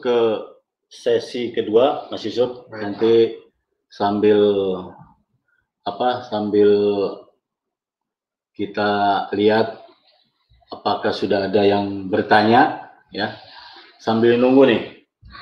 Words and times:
masuk 0.00 0.08
ke 0.08 0.18
sesi 0.88 1.52
kedua, 1.52 2.08
Mas 2.08 2.24
Yusuf. 2.24 2.64
Baik. 2.72 2.80
Nanti 2.80 3.14
sambil 3.92 4.40
apa? 5.84 6.24
Sambil 6.24 6.72
kita 8.56 9.28
lihat 9.36 9.84
apakah 10.72 11.12
sudah 11.12 11.52
ada 11.52 11.62
yang 11.68 12.08
bertanya, 12.08 12.90
ya. 13.12 13.36
Sambil 14.00 14.40
nunggu 14.40 14.64
nih, 14.64 14.82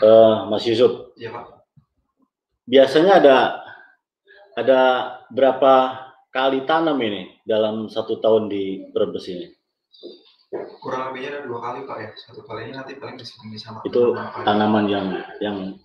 eh, 0.02 0.36
Mas 0.51 0.67
Yusuf. 0.67 1.15
Iya 1.15 1.31
Pak. 1.31 1.45
Biasanya 2.69 3.13
ada 3.22 3.38
ada 4.59 4.81
berapa 5.31 5.75
kali 6.35 6.67
tanam 6.67 6.99
ini 6.99 7.40
dalam 7.47 7.87
satu 7.87 8.19
tahun 8.19 8.51
di 8.51 8.90
Brebes 8.90 9.31
ini? 9.31 9.58
Kurang 10.80 11.12
lebihnya 11.12 11.28
ada 11.37 11.40
dua 11.44 11.60
kali 11.60 11.85
Pak 11.85 11.99
ya. 12.01 12.10
Satu 12.17 12.40
kalinya 12.48 12.80
nanti 12.80 12.97
paling 12.97 13.21
diselingi 13.21 13.60
sama 13.60 13.85
Itu 13.85 14.17
tanaman 14.48 14.88
yang 14.88 15.06
yang 15.44 15.76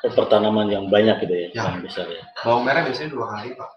apa, 0.00 0.08
pertanaman 0.16 0.72
yang 0.72 0.88
banyak 0.88 1.20
gitu 1.28 1.34
ya, 1.36 1.46
Ya. 1.52 1.62
yang 1.68 1.84
besar 1.84 2.08
ya. 2.08 2.24
Bawang 2.40 2.64
merah 2.64 2.88
biasanya 2.88 3.12
dua 3.12 3.26
kali 3.28 3.48
Pak. 3.52 3.70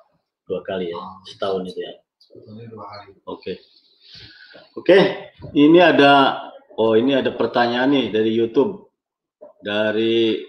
Dua 0.48 0.60
kali 0.64 0.86
ya, 0.96 1.00
setahun 1.28 1.68
itu 1.68 1.80
ya. 1.84 1.94
Sebetulnya 2.22 2.66
dua 2.72 2.86
kali. 2.88 3.12
Oke. 3.28 3.54
Oke, 4.80 5.00
ini 5.52 5.80
ada 5.84 6.40
oh 6.80 6.96
ini 6.96 7.12
ada 7.16 7.36
pertanyaan 7.36 7.92
nih 7.92 8.08
dari 8.16 8.32
YouTube 8.32 8.88
dari 9.60 10.40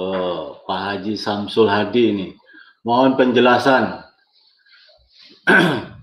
oh, 0.00 0.64
Pak 0.64 0.80
Haji 0.80 1.14
Samsul 1.20 1.68
Hadi 1.68 2.02
ini. 2.08 2.28
Mohon 2.88 3.20
penjelasan 3.20 3.84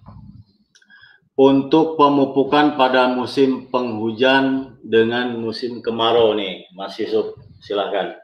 untuk 1.38 2.02
pemupukan 2.02 2.74
pada 2.74 3.14
musim 3.14 3.70
penghujan 3.70 4.74
dengan 4.82 5.38
musim 5.38 5.86
kemarau 5.86 6.34
nih, 6.34 6.66
Mas 6.74 6.98
Yusuf, 6.98 7.38
silakan. 7.62 8.18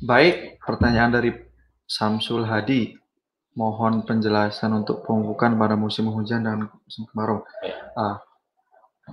Baik, 0.00 0.56
pertanyaan 0.64 1.12
dari 1.12 1.30
Samsul 1.84 2.48
Hadi. 2.48 2.96
Mohon 3.52 4.06
penjelasan 4.08 4.70
untuk 4.72 5.04
pemupukan 5.04 5.52
pada 5.58 5.76
musim 5.76 6.08
hujan 6.08 6.46
dan 6.46 6.70
musim 6.70 7.04
kemarau. 7.10 7.44
Ya. 7.60 7.76
Ah, 7.92 8.16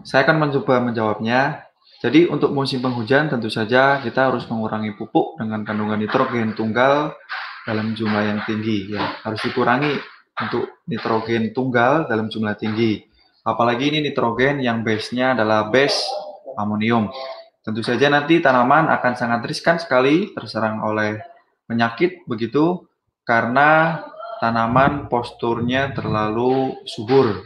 saya 0.05 0.23
akan 0.23 0.47
mencoba 0.47 0.79
menjawabnya. 0.79 1.65
Jadi 1.99 2.29
untuk 2.29 2.53
musim 2.53 2.79
penghujan 2.79 3.27
tentu 3.27 3.49
saja 3.49 3.97
kita 4.05 4.29
harus 4.29 4.45
mengurangi 4.45 4.93
pupuk 4.93 5.41
dengan 5.41 5.65
kandungan 5.65 5.97
nitrogen 5.97 6.53
tunggal 6.53 7.17
dalam 7.65 7.97
jumlah 7.97 8.21
yang 8.21 8.39
tinggi. 8.45 8.93
Ya, 8.93 9.17
harus 9.25 9.41
dikurangi 9.41 9.97
untuk 10.35 10.83
nitrogen 10.89 11.55
tunggal 11.55 12.09
dalam 12.09 12.27
jumlah 12.27 12.55
tinggi. 12.59 13.07
Apalagi 13.45 13.93
ini 13.93 14.01
nitrogen 14.01 14.59
yang 14.59 14.81
base-nya 14.81 15.37
adalah 15.37 15.69
base 15.69 16.09
amonium. 16.57 17.13
Tentu 17.61 17.81
saja 17.81 18.09
nanti 18.09 18.41
tanaman 18.41 18.89
akan 18.89 19.13
sangat 19.17 19.41
riskan 19.45 19.77
sekali 19.81 20.33
terserang 20.33 20.81
oleh 20.85 21.17
penyakit 21.65 22.25
begitu 22.29 22.85
karena 23.25 24.01
tanaman 24.37 25.09
posturnya 25.09 25.93
terlalu 25.93 26.77
subur. 26.85 27.41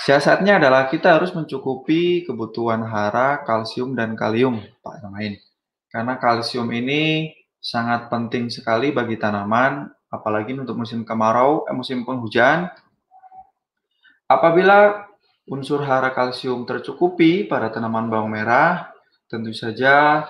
Siasatnya 0.00 0.56
adalah 0.56 0.88
kita 0.88 1.20
harus 1.20 1.36
mencukupi 1.36 2.24
kebutuhan 2.24 2.88
hara, 2.88 3.44
kalsium, 3.44 3.92
dan 3.92 4.16
kalium, 4.16 4.64
Pak 4.80 5.04
Yamain. 5.04 5.36
Karena 5.92 6.16
kalsium 6.16 6.72
ini 6.72 7.36
sangat 7.60 8.08
penting 8.08 8.48
sekali 8.48 8.96
bagi 8.96 9.20
tanaman, 9.20 9.92
apalagi 10.10 10.58
untuk 10.58 10.76
musim 10.76 11.06
kemarau, 11.06 11.64
eh, 11.70 11.74
musim 11.74 12.02
penghujan. 12.02 12.68
Apabila 14.26 15.06
unsur 15.46 15.82
hara 15.86 16.14
kalsium 16.14 16.66
tercukupi 16.66 17.46
pada 17.46 17.70
tanaman 17.70 18.10
bawang 18.10 18.30
merah, 18.30 18.90
tentu 19.30 19.54
saja 19.54 20.26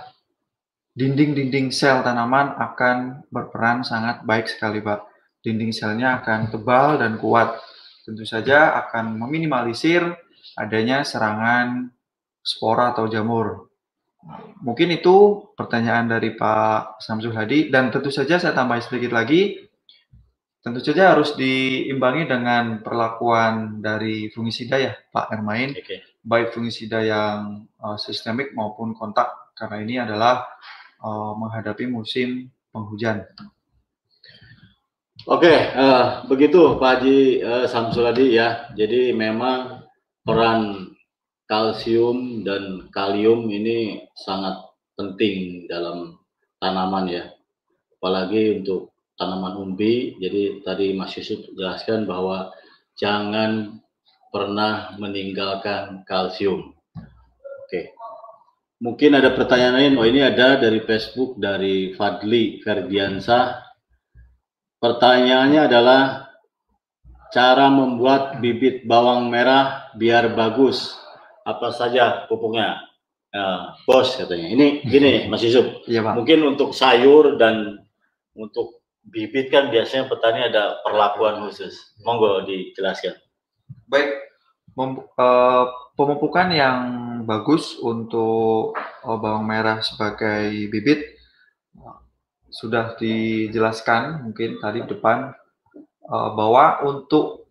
dinding-dinding 0.92 1.73
sel 1.73 2.05
tanaman 2.05 2.56
akan 2.61 3.25
berperan 3.33 3.81
sangat 3.81 4.20
baik 4.28 4.48
sekali, 4.48 4.84
Pak. 4.84 5.08
Dinding 5.41 5.73
selnya 5.73 6.20
akan 6.20 6.53
tebal 6.53 7.01
dan 7.01 7.17
kuat. 7.17 7.57
Tentu 8.05 8.29
saja 8.29 8.77
akan 8.77 9.17
meminimalisir 9.17 10.05
adanya 10.57 11.01
serangan 11.05 11.89
spora 12.45 12.92
atau 12.92 13.08
jamur. 13.08 13.73
Mungkin 14.61 14.92
itu 14.92 15.48
pertanyaan 15.57 16.05
dari 16.12 16.36
Pak 16.36 17.01
Samsul 17.01 17.33
Hadi 17.33 17.73
dan 17.73 17.89
tentu 17.89 18.12
saja 18.12 18.36
saya 18.36 18.52
tambah 18.52 18.77
sedikit 18.85 19.17
lagi. 19.17 19.70
Tentu 20.61 20.85
saja 20.85 21.17
harus 21.17 21.33
diimbangi 21.41 22.29
dengan 22.29 22.85
perlakuan 22.85 23.81
dari 23.81 24.29
fungisida 24.29 24.77
ya, 24.77 24.93
Pak 24.93 25.33
Ermain 25.33 25.73
Oke. 25.73 26.05
baik 26.21 26.53
fungisida 26.53 27.01
yang 27.01 27.65
uh, 27.81 27.97
sistemik 27.97 28.53
maupun 28.53 28.93
kontak 28.93 29.33
karena 29.57 29.77
ini 29.81 29.95
adalah 29.97 30.45
uh, 31.01 31.33
menghadapi 31.33 31.89
musim 31.89 32.53
penghujan. 32.73 33.25
Oke, 35.29 35.53
eh, 35.53 36.05
begitu 36.33 36.81
Pak 36.81 36.91
Haji 36.97 37.45
eh, 37.45 37.67
Samsul 37.69 38.09
Hadi 38.09 38.41
ya. 38.41 38.73
Jadi 38.73 39.13
memang 39.13 39.85
peran 40.25 40.91
kalsium 41.45 42.41
dan 42.41 42.89
kalium 42.89 43.45
ini 43.53 44.09
sangat 44.17 44.57
penting 44.97 45.69
dalam 45.69 46.17
tanaman 46.57 47.05
ya. 47.13 47.25
Apalagi 48.01 48.65
untuk 48.65 48.89
tanaman 49.20 49.61
umbi. 49.61 50.17
Jadi 50.17 50.64
tadi 50.64 50.97
Mas 50.97 51.13
Yusuf 51.13 51.45
jelaskan 51.53 52.08
bahwa 52.08 52.57
jangan 52.97 53.77
pernah 54.33 54.97
meninggalkan 54.97 56.08
kalsium. 56.08 56.73
Oke. 57.69 57.92
Mungkin 58.80 59.20
ada 59.20 59.36
pertanyaan 59.36 59.77
lain. 59.77 59.95
Oh 60.01 60.09
ini 60.09 60.25
ada 60.25 60.57
dari 60.57 60.80
Facebook 60.89 61.36
dari 61.36 61.92
Fadli 61.92 62.64
Ferdiansah. 62.64 63.61
Pertanyaannya 64.80 65.69
adalah 65.69 66.33
cara 67.29 67.69
membuat 67.69 68.41
bibit 68.41 68.89
bawang 68.89 69.29
merah 69.29 69.92
biar 70.01 70.33
bagus. 70.33 70.97
Apa 71.45 71.77
saja 71.77 72.25
pupuknya? 72.25 72.80
Eh, 73.30 73.61
bos 73.85 74.17
katanya. 74.17 74.48
Ini 74.48 74.67
gini 74.89 75.29
Mas 75.29 75.45
Yusuf. 75.45 75.85
Iya 75.85 76.01
Pak. 76.01 76.17
Mungkin 76.17 76.41
untuk 76.57 76.73
sayur 76.73 77.36
dan 77.36 77.85
untuk 78.33 78.80
bibit 79.05 79.48
kan 79.48 79.72
biasanya 79.72 80.06
petani 80.06 80.46
ada 80.46 80.80
perlakuan 80.84 81.46
khusus. 81.46 81.96
Monggo 82.05 82.44
dijelaskan. 82.44 83.16
Baik, 83.90 84.11
mem- 84.77 85.06
eh, 85.06 85.64
pemupukan 85.96 86.48
yang 86.52 86.78
bagus 87.24 87.77
untuk 87.80 88.77
eh, 88.78 89.18
bawang 89.18 89.46
merah 89.46 89.83
sebagai 89.83 90.70
bibit 90.70 91.16
eh, 91.77 91.98
sudah 92.50 92.98
dijelaskan 92.98 94.30
mungkin 94.30 94.58
tadi 94.62 94.84
di 94.84 94.88
depan 94.90 95.32
eh, 96.06 96.30
bahwa 96.36 96.84
untuk 96.86 97.50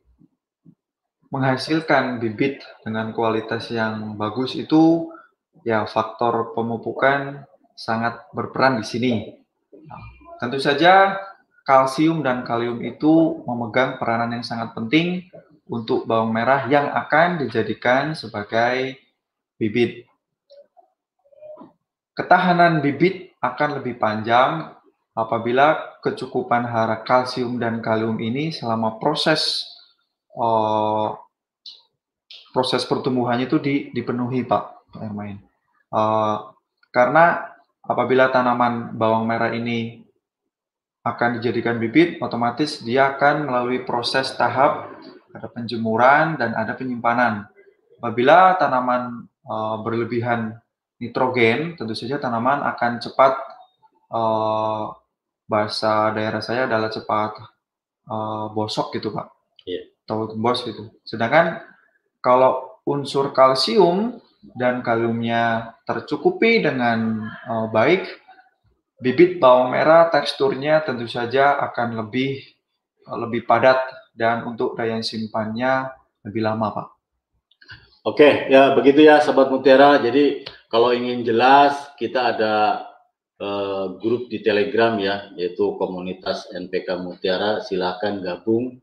menghasilkan 1.30 2.18
bibit 2.18 2.66
dengan 2.82 3.14
kualitas 3.14 3.70
yang 3.70 4.18
bagus 4.18 4.58
itu 4.58 5.14
ya 5.62 5.86
faktor 5.86 6.58
pemupukan 6.58 7.46
sangat 7.78 8.26
berperan 8.34 8.82
di 8.82 8.86
sini. 8.86 9.14
Nah, 9.86 10.02
tentu 10.42 10.58
saja 10.58 11.22
kalsium 11.70 12.26
dan 12.26 12.42
kalium 12.42 12.82
itu 12.82 13.46
memegang 13.46 14.02
peranan 14.02 14.42
yang 14.42 14.42
sangat 14.42 14.74
penting 14.74 15.30
untuk 15.70 16.10
bawang 16.10 16.34
merah 16.34 16.66
yang 16.66 16.90
akan 16.90 17.46
dijadikan 17.46 18.18
sebagai 18.18 18.98
bibit. 19.62 20.10
Ketahanan 22.18 22.82
bibit 22.82 23.38
akan 23.38 23.80
lebih 23.80 24.02
panjang 24.02 24.74
apabila 25.14 25.94
kecukupan 26.02 26.66
hara 26.66 27.06
kalsium 27.06 27.62
dan 27.62 27.86
kalium 27.86 28.18
ini 28.18 28.50
selama 28.50 28.98
proses 28.98 29.70
eh, 30.34 31.10
proses 32.50 32.82
pertumbuhannya 32.90 33.46
itu 33.46 33.62
di- 33.62 33.94
dipenuhi, 33.94 34.42
Pak 34.42 34.90
Pak 34.90 35.02
Ermain. 35.06 35.38
Eh, 35.94 36.38
karena 36.90 37.46
apabila 37.86 38.34
tanaman 38.34 38.98
bawang 38.98 39.30
merah 39.30 39.54
ini 39.54 40.09
akan 41.04 41.40
dijadikan 41.40 41.80
bibit, 41.80 42.20
otomatis 42.20 42.84
dia 42.84 43.16
akan 43.16 43.48
melalui 43.48 43.88
proses 43.88 44.36
tahap 44.36 44.92
ada 45.32 45.48
penjemuran 45.48 46.36
dan 46.36 46.52
ada 46.58 46.76
penyimpanan. 46.76 47.48
Apabila 48.00 48.56
tanaman 48.60 49.28
eh, 49.28 49.78
berlebihan 49.84 50.60
nitrogen, 51.00 51.80
tentu 51.80 51.96
saja 51.96 52.20
tanaman 52.20 52.64
akan 52.76 53.00
cepat 53.00 53.34
eh, 54.12 54.86
bahasa 55.50 56.14
daerah 56.14 56.44
saya 56.44 56.68
adalah 56.68 56.92
cepat 56.92 57.32
eh, 58.10 58.46
bosok 58.52 59.00
gitu 59.00 59.16
pak, 59.16 59.32
Iya. 59.64 59.82
atau 60.04 60.28
gembos 60.36 60.66
gitu. 60.68 60.92
Sedangkan 61.08 61.64
kalau 62.20 62.82
unsur 62.84 63.32
kalsium 63.32 64.20
dan 64.56 64.80
kaliumnya 64.84 65.76
tercukupi 65.88 66.60
dengan 66.60 67.24
eh, 67.28 67.68
baik, 67.72 68.04
bibit 69.00 69.40
bawang 69.40 69.72
merah 69.72 70.12
teksturnya 70.12 70.84
tentu 70.84 71.08
saja 71.08 71.56
akan 71.72 72.06
lebih 72.06 72.44
lebih 73.10 73.48
padat 73.48 73.80
dan 74.14 74.44
untuk 74.46 74.76
daya 74.76 75.00
simpannya 75.00 75.90
lebih 76.28 76.44
lama, 76.44 76.68
Pak. 76.76 76.88
Oke, 78.04 78.52
ya 78.52 78.76
begitu 78.76 79.04
ya 79.04 79.24
Sobat 79.24 79.48
Mutiara. 79.48 80.00
Jadi 80.00 80.44
kalau 80.68 80.92
ingin 80.92 81.24
jelas 81.24 81.76
kita 81.96 82.36
ada 82.36 82.56
uh, 83.40 83.96
grup 84.00 84.28
di 84.28 84.44
Telegram 84.44 84.96
ya, 85.00 85.32
yaitu 85.36 85.76
komunitas 85.80 86.48
NPK 86.52 87.00
Mutiara. 87.00 87.64
Silakan 87.64 88.24
gabung. 88.24 88.80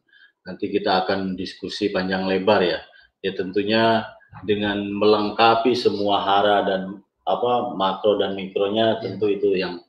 Nanti 0.46 0.70
kita 0.70 1.04
akan 1.04 1.34
diskusi 1.34 1.90
panjang 1.92 2.24
lebar 2.24 2.62
ya. 2.62 2.80
Ya 3.20 3.32
tentunya 3.34 4.04
dengan 4.44 4.84
melengkapi 4.84 5.72
semua 5.74 6.22
hara 6.22 6.62
dan 6.64 7.00
apa 7.26 7.74
makro 7.74 8.20
dan 8.20 8.38
mikronya 8.38 9.02
tentu 9.02 9.26
itu 9.26 9.58
yang 9.58 9.82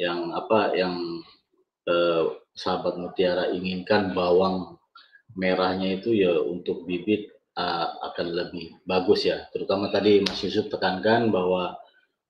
yang 0.00 0.34
apa 0.34 0.74
yang 0.74 1.22
eh, 1.86 2.24
sahabat 2.54 2.98
mutiara 2.98 3.50
inginkan 3.50 4.14
bawang 4.14 4.78
merahnya 5.34 5.98
itu 5.98 6.14
ya 6.14 6.38
untuk 6.38 6.86
bibit 6.86 7.34
uh, 7.58 7.86
akan 8.10 8.26
lebih 8.34 8.78
bagus 8.86 9.26
ya. 9.26 9.46
Terutama 9.50 9.90
tadi 9.90 10.22
Mas 10.22 10.40
Yusuf 10.42 10.70
tekankan 10.70 11.30
bahwa 11.34 11.74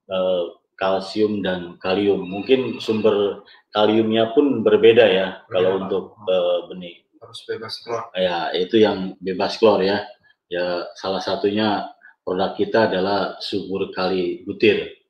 uh, 0.08 0.44
kalsium 0.80 1.44
dan 1.44 1.76
kalium. 1.80 2.24
Mungkin 2.24 2.80
sumber 2.80 3.44
kaliumnya 3.72 4.32
pun 4.32 4.64
berbeda 4.64 5.04
ya 5.04 5.26
berbeda, 5.44 5.52
kalau 5.52 5.70
untuk 5.84 6.04
uh, 6.28 6.68
benih. 6.72 7.04
Harus 7.20 7.40
bebas 7.48 7.80
klor 7.80 8.04
ya 8.12 8.52
itu 8.52 8.76
yang 8.80 9.16
bebas 9.20 9.56
klor 9.56 9.80
ya. 9.80 10.04
Ya 10.52 10.84
salah 10.96 11.24
satunya 11.24 11.88
produk 12.20 12.52
kita 12.56 12.88
adalah 12.92 13.40
subur 13.40 13.88
kali 13.92 14.44
butir. 14.44 15.03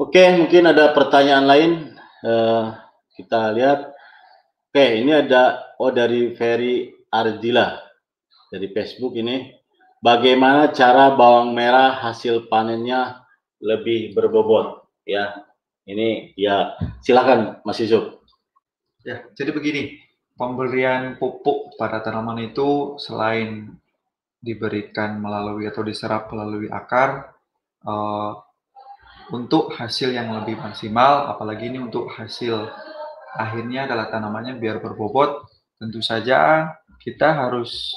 Oke, 0.00 0.32
mungkin 0.32 0.64
ada 0.64 0.96
pertanyaan 0.96 1.44
lain. 1.44 1.70
Uh, 2.24 2.72
kita 3.12 3.52
lihat. 3.52 3.92
Oke, 4.72 5.04
ini 5.04 5.12
ada 5.12 5.76
oh 5.76 5.92
dari 5.92 6.32
Ferry 6.40 6.88
Ardila 7.12 7.76
dari 8.48 8.72
Facebook 8.72 9.12
ini. 9.20 9.52
Bagaimana 10.00 10.72
cara 10.72 11.12
bawang 11.12 11.52
merah 11.52 12.00
hasil 12.00 12.48
panennya 12.48 13.28
lebih 13.60 14.16
berbobot? 14.16 14.88
Ya, 15.04 15.44
ini 15.84 16.32
ya 16.32 16.80
silakan 17.04 17.60
Mas 17.68 17.76
Yusuf. 17.84 18.24
Ya, 19.04 19.28
jadi 19.36 19.52
begini, 19.52 20.00
pemberian 20.32 21.20
pupuk 21.20 21.76
pada 21.76 22.00
tanaman 22.00 22.40
itu 22.40 22.96
selain 22.96 23.76
diberikan 24.40 25.20
melalui 25.20 25.68
atau 25.68 25.84
diserap 25.84 26.32
melalui 26.32 26.72
akar 26.72 27.36
uh, 27.84 28.48
untuk 29.30 29.74
hasil 29.74 30.14
yang 30.14 30.30
lebih 30.34 30.58
maksimal, 30.58 31.30
apalagi 31.30 31.70
ini 31.70 31.78
untuk 31.78 32.10
hasil 32.10 32.70
akhirnya 33.34 33.86
adalah 33.86 34.10
tanamannya 34.10 34.58
biar 34.58 34.82
berbobot, 34.82 35.46
tentu 35.78 36.02
saja 36.02 36.70
kita 37.00 37.32
harus 37.32 37.94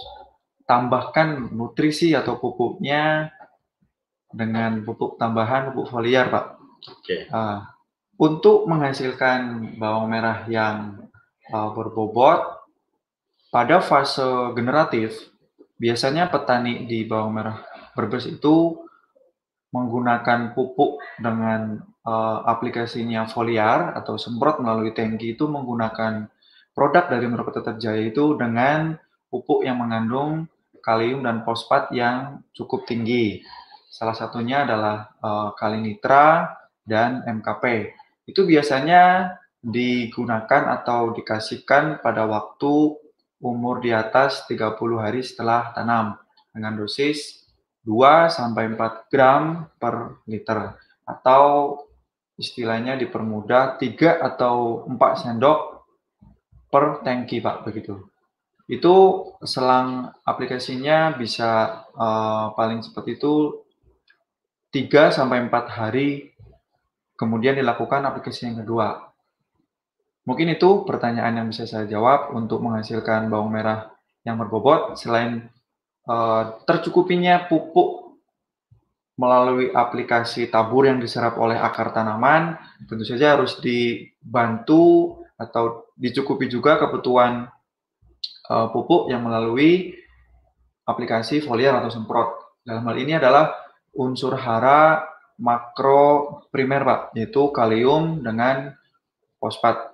tambahkan 0.64 1.52
nutrisi 1.52 2.14
atau 2.16 2.40
pupuknya 2.40 3.34
dengan 4.32 4.82
pupuk 4.86 5.18
tambahan, 5.18 5.74
pupuk 5.74 5.92
foliar, 5.92 6.30
Pak. 6.32 6.46
Okay. 7.04 7.28
Uh, 7.30 7.62
untuk 8.18 8.70
menghasilkan 8.70 9.74
bawang 9.76 10.08
merah 10.10 10.46
yang 10.48 11.10
uh, 11.52 11.70
berbobot, 11.74 12.64
pada 13.54 13.84
fase 13.84 14.54
generatif, 14.58 15.34
Biasanya 15.84 16.32
petani 16.32 16.88
di 16.88 17.04
bawang 17.04 17.36
merah 17.36 17.60
Brebes 17.92 18.24
itu 18.24 18.88
menggunakan 19.74 20.54
pupuk 20.54 21.02
dengan 21.18 21.81
uh, 22.06 22.46
aplikasinya 22.46 23.25
foliar 23.25 23.98
atau 23.98 24.22
semprot 24.22 24.62
melalui 24.62 24.94
tangki 24.94 25.34
itu 25.34 25.50
menggunakan 25.50 26.30
produk 26.78 27.10
dari 27.10 27.25
Merauke 27.25 27.58
Tetap 27.58 27.81
itu 27.81 28.38
dengan 28.38 28.94
pupuk 29.34 29.66
yang 29.66 29.81
mengandung 29.81 30.46
kalium 30.86 31.25
dan 31.25 31.42
fosfat 31.42 31.90
yang 31.90 32.46
cukup 32.54 32.86
tinggi. 32.86 33.42
Salah 33.90 34.14
satunya 34.14 34.62
adalah 34.62 35.10
uh, 35.22 35.50
kali 35.58 35.81
nitra 35.81 36.54
dan 36.86 37.25
MKP. 37.25 37.94
Itu 38.30 38.46
biasanya 38.46 39.34
digunakan 39.64 40.75
atau 40.81 41.16
dikasihkan 41.16 42.04
pada 42.04 42.28
waktu 42.28 43.00
umur 43.40 43.80
di 43.80 43.96
atas 43.96 44.44
30 44.46 44.75
hari 45.00 45.24
setelah 45.24 45.72
tanam 45.72 46.20
dengan 46.52 46.78
dosis 46.80 47.43
2 47.84 48.32
sampai 48.32 48.72
4 48.72 49.12
gram 49.12 49.68
per 49.76 50.24
liter 50.28 50.76
atau 51.04 51.78
istilahnya 52.40 52.96
dipermudah 52.96 53.78
3 53.78 54.24
atau 54.24 54.88
4 54.88 55.22
sendok 55.22 55.60
per 56.72 57.04
tangki 57.06 57.44
Pak 57.44 57.68
begitu. 57.68 58.10
Itu 58.66 58.96
selang 59.44 60.16
aplikasinya 60.24 61.14
bisa 61.20 61.84
uh, 61.94 62.56
paling 62.56 62.82
seperti 62.82 63.20
itu 63.20 63.62
3 64.74 65.14
sampai 65.14 65.46
4 65.46 65.54
hari 65.70 66.34
kemudian 67.14 67.54
dilakukan 67.54 68.02
aplikasi 68.10 68.50
yang 68.50 68.66
kedua. 68.66 69.14
Mungkin 70.24 70.56
itu 70.56 70.88
pertanyaan 70.88 71.44
yang 71.44 71.48
bisa 71.52 71.68
saya 71.68 71.86
jawab 71.86 72.32
untuk 72.32 72.64
menghasilkan 72.64 73.28
bawang 73.28 73.52
merah 73.52 73.92
yang 74.24 74.40
berbobot. 74.40 74.96
Selain 74.96 75.52
uh, 76.08 76.64
tercukupinya 76.64 77.48
pupuk 77.48 78.20
melalui 79.14 79.70
aplikasi 79.70 80.50
tabur 80.50 80.90
yang 80.90 80.98
diserap 80.98 81.38
oleh 81.38 81.56
akar 81.56 81.94
tanaman, 81.94 82.58
tentu 82.90 83.06
saja 83.06 83.38
harus 83.38 83.62
dibantu 83.62 85.18
atau 85.38 85.94
dicukupi 85.94 86.50
juga 86.50 86.82
kebutuhan 86.82 87.46
uh, 88.50 88.68
pupuk 88.74 89.14
yang 89.14 89.22
melalui 89.22 89.94
aplikasi 90.90 91.46
foliar 91.46 91.78
atau 91.78 91.94
semprot. 91.94 92.60
Dalam 92.66 92.84
hal 92.90 92.98
ini 92.98 93.14
adalah 93.20 93.54
unsur 93.94 94.34
hara 94.34 95.06
makro 95.38 96.42
primer, 96.50 96.82
Pak, 96.82 97.02
yaitu 97.14 97.54
kalium 97.54 98.24
dengan 98.26 98.74
fosfat 99.38 99.94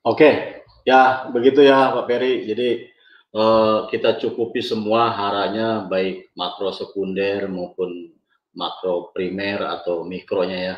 Oke, 0.00 0.64
ya 0.88 1.28
begitu 1.28 1.60
ya 1.60 1.92
Pak 1.92 2.08
Peri. 2.08 2.48
Jadi 2.48 2.88
uh, 3.34 3.86
kita 3.90 4.18
cukupi 4.18 4.62
semua 4.62 5.10
haranya 5.14 5.86
baik 5.86 6.30
makro 6.34 6.74
sekunder 6.74 7.46
maupun 7.46 8.14
makro 8.54 9.14
primer 9.14 9.62
atau 9.62 10.02
mikronya 10.02 10.58
ya. 10.58 10.76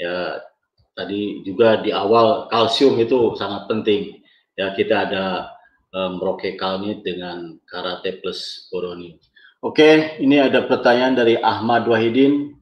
Ya 0.00 0.16
tadi 0.96 1.44
juga 1.44 1.80
di 1.80 1.92
awal 1.92 2.48
kalsium 2.48 2.96
itu 3.00 3.36
sangat 3.36 3.68
penting. 3.68 4.24
Ya 4.56 4.72
kita 4.72 5.08
ada 5.08 5.24
um, 5.92 6.20
dengan 7.04 7.56
Karate 7.68 8.20
plus 8.20 8.68
Boroni. 8.72 9.16
Oke, 9.60 10.16
ini 10.24 10.40
ada 10.40 10.64
pertanyaan 10.64 11.20
dari 11.20 11.36
Ahmad 11.36 11.84
Wahidin 11.84 12.56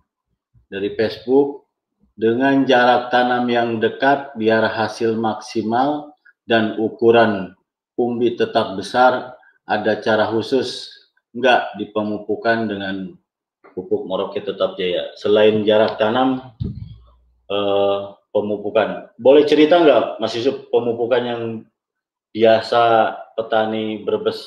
dari 0.67 0.99
Facebook 0.99 1.71
dengan 2.19 2.67
jarak 2.67 3.15
tanam 3.15 3.47
yang 3.47 3.79
dekat 3.79 4.35
biar 4.35 4.67
hasil 4.67 5.15
maksimal 5.15 6.11
dan 6.51 6.75
ukuran 6.75 7.55
umbi 7.95 8.35
tetap 8.35 8.75
besar 8.75 9.38
ada 9.69 10.01
cara 10.01 10.25
khusus 10.33 10.89
enggak 11.37 11.77
di 11.77 11.93
pemupukan 11.93 12.67
dengan 12.67 13.13
pupuk 13.77 14.09
Merauke 14.09 14.41
tetap 14.41 14.75
jaya 14.81 15.13
selain 15.15 15.63
jarak 15.63 16.01
tanam 16.01 16.41
eh, 17.53 17.99
pemupukan 18.33 19.13
boleh 19.21 19.45
cerita 19.45 19.79
enggak 19.79 20.19
Mas 20.19 20.35
Yusuf 20.35 20.67
pemupukan 20.73 21.23
yang 21.23 21.43
biasa 22.33 23.15
petani 23.37 24.03
berbes 24.03 24.43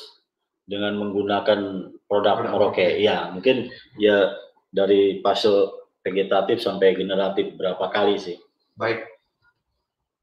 dengan 0.66 0.98
menggunakan 0.98 1.90
produk 2.10 2.44
Merauke 2.50 2.98
ya 2.98 3.30
mungkin 3.30 3.70
ya 3.96 4.34
dari 4.72 5.22
fase 5.22 5.82
vegetatif 6.02 6.58
sampai 6.58 6.98
generatif 6.98 7.54
berapa 7.54 7.88
kali 7.88 8.18
sih? 8.18 8.36
Baik. 8.74 9.06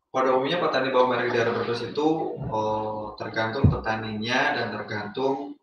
Pada 0.10 0.34
umumnya 0.34 0.58
petani 0.58 0.90
bawang 0.90 1.14
merah 1.14 1.26
di 1.30 1.34
daerah 1.34 1.54
Brebes 1.54 1.86
itu 1.86 2.08
oh, 2.50 3.14
tergantung 3.14 3.70
petaninya 3.70 4.58
dan 4.58 4.74
tergantung 4.74 5.54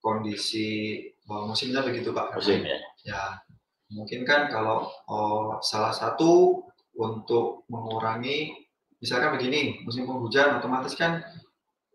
kondisi 0.00 1.00
oh, 1.24 1.48
musimnya 1.48 1.80
begitu 1.80 2.12
Pak. 2.12 2.36
Musim 2.36 2.60
ya. 2.68 2.78
Ya, 3.04 3.22
mungkin 3.92 4.28
kan 4.28 4.52
kalau 4.52 4.92
oh, 5.08 5.56
salah 5.64 5.96
satu 5.96 6.60
untuk 6.94 7.64
mengurangi 7.72 8.52
misalkan 9.00 9.40
begini 9.40 9.82
musim 9.82 10.06
penghujan 10.06 10.60
otomatis 10.60 10.94
kan 10.94 11.24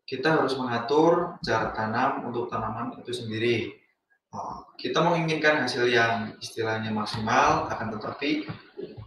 kita 0.04 0.42
harus 0.42 0.58
mengatur 0.58 1.40
jarak 1.46 1.78
tanam 1.78 2.28
untuk 2.28 2.50
tanaman 2.52 2.98
itu 3.00 3.14
sendiri 3.16 3.80
Oh, 4.30 4.62
kita 4.78 5.02
menginginkan 5.02 5.66
hasil 5.66 5.90
yang 5.90 6.38
istilahnya 6.38 6.94
maksimal, 6.94 7.66
akan 7.66 7.98
tetapi 7.98 8.46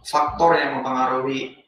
faktor 0.03 0.59
yang 0.59 0.75
mempengaruhi 0.75 1.62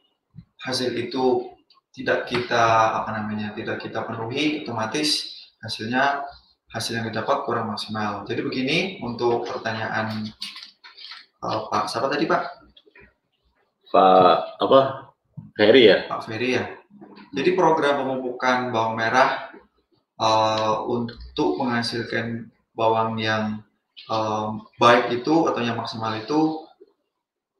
hasil 0.66 0.90
itu 0.98 1.54
tidak 1.94 2.26
kita 2.28 2.64
apa 3.00 3.14
namanya 3.14 3.54
tidak 3.54 3.80
kita 3.80 4.02
penuhi, 4.04 4.66
otomatis 4.66 5.32
hasilnya 5.62 6.26
hasil 6.68 7.00
yang 7.00 7.06
didapat 7.08 7.46
kurang 7.46 7.72
maksimal. 7.72 8.26
Jadi 8.28 8.44
begini 8.44 8.78
untuk 9.00 9.46
pertanyaan 9.48 10.28
uh, 11.40 11.70
Pak 11.70 11.88
siapa 11.88 12.10
tadi 12.10 12.26
Pak? 12.26 12.42
Pak 13.94 14.36
apa? 14.60 14.80
Ferry 15.56 15.88
ya? 15.88 15.98
Pak 16.10 16.28
Ferry 16.28 16.58
ya. 16.60 16.68
Jadi 17.32 17.56
program 17.56 18.04
pemupukan 18.04 18.68
bawang 18.74 18.98
merah 18.98 19.48
uh, 20.20 20.84
untuk 20.84 21.56
menghasilkan 21.56 22.52
bawang 22.76 23.16
yang 23.16 23.64
um, 24.12 24.68
baik 24.76 25.08
itu 25.22 25.48
atau 25.48 25.60
yang 25.64 25.80
maksimal 25.80 26.12
itu 26.12 26.65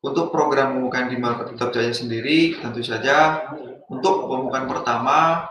untuk 0.07 0.31
program 0.31 0.79
pemupukan 0.79 1.11
di 1.11 1.19
Market 1.19 1.59
Tetap 1.59 1.75
Jaya 1.75 1.91
sendiri 1.91 2.55
tentu 2.63 2.79
saja 2.87 3.51
untuk 3.91 4.31
pemupukan 4.31 4.71
pertama 4.71 5.51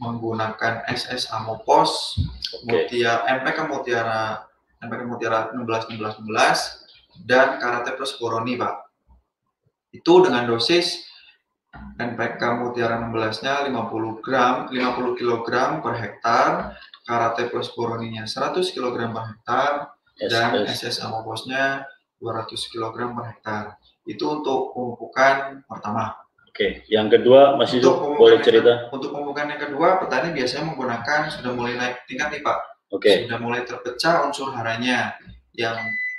menggunakan 0.00 0.88
SS 0.88 1.28
Amopos 1.28 2.16
okay. 2.56 2.88
Mutiara 2.88 3.28
MPK 3.28 3.68
Mutiara 3.68 4.48
MPK 4.80 5.00
Mutiara 5.04 5.52
16 5.52 5.92
16 5.92 6.24
16 6.24 7.28
dan 7.28 7.60
Karate 7.60 7.92
Plus 8.00 8.16
Boroni 8.16 8.56
Pak. 8.56 8.74
Itu 9.92 10.24
dengan 10.24 10.48
dosis 10.48 11.04
NPK 12.00 12.40
Mutiara 12.64 12.96
16-nya 12.98 13.68
50 13.68 14.24
gram, 14.24 14.54
50 14.72 15.18
kg 15.20 15.48
per 15.84 15.94
hektar, 16.00 16.50
Karate 17.04 17.52
Plus 17.52 17.68
Boroninya 17.76 18.24
100 18.24 18.56
kg 18.72 18.96
per 18.96 19.24
hektar, 19.36 19.70
dan 20.26 20.64
SS 20.64 21.04
Amobosnya 21.04 21.84
200 22.20 22.52
kg 22.70 22.94
per 23.16 23.24
hektar. 23.32 23.64
Itu 24.04 24.40
untuk 24.40 24.76
pemupukan 24.76 25.64
pertama. 25.64 26.14
Oke, 26.50 26.84
yang 26.92 27.08
kedua 27.08 27.56
masih 27.56 27.80
untuk 27.80 28.20
boleh 28.20 28.38
cerita. 28.44 28.90
Yang, 28.90 28.92
untuk 28.92 29.08
pemupukan 29.16 29.46
yang 29.48 29.60
kedua, 29.64 29.88
petani 29.96 30.28
biasanya 30.36 30.64
menggunakan 30.68 31.20
sudah 31.32 31.50
mulai 31.56 31.74
naik 31.80 32.04
tingkat 32.04 32.28
nih 32.36 32.42
Pak. 32.44 32.58
Oke. 32.92 33.12
Sudah 33.24 33.38
mulai 33.40 33.62
terpecah 33.64 34.28
unsur 34.28 34.52
haranya 34.52 35.16
yang 35.56 35.78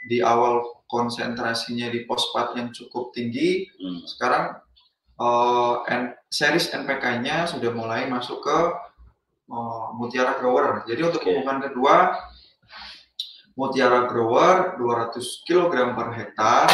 di 0.10 0.24
awal 0.24 0.82
konsentrasinya 0.90 1.88
di 1.94 2.04
fosfat 2.10 2.58
yang 2.58 2.74
cukup 2.74 3.14
tinggi. 3.14 3.70
Hmm. 3.78 4.02
Sekarang 4.08 4.60
uh, 5.22 5.86
N, 5.88 6.16
series 6.32 6.74
NPK-nya 6.74 7.46
sudah 7.46 7.72
mulai 7.76 8.10
masuk 8.10 8.42
ke 8.42 8.60
uh, 9.52 9.88
Mutiara 10.00 10.40
Grower. 10.42 10.88
Jadi 10.90 11.02
untuk 11.06 11.22
okay. 11.22 11.38
pemupukan 11.38 11.60
kedua 11.70 11.96
Mutiara 13.56 14.08
Grower 14.08 14.80
200 14.80 15.48
kg 15.48 15.74
per 15.96 16.08
hektar 16.16 16.68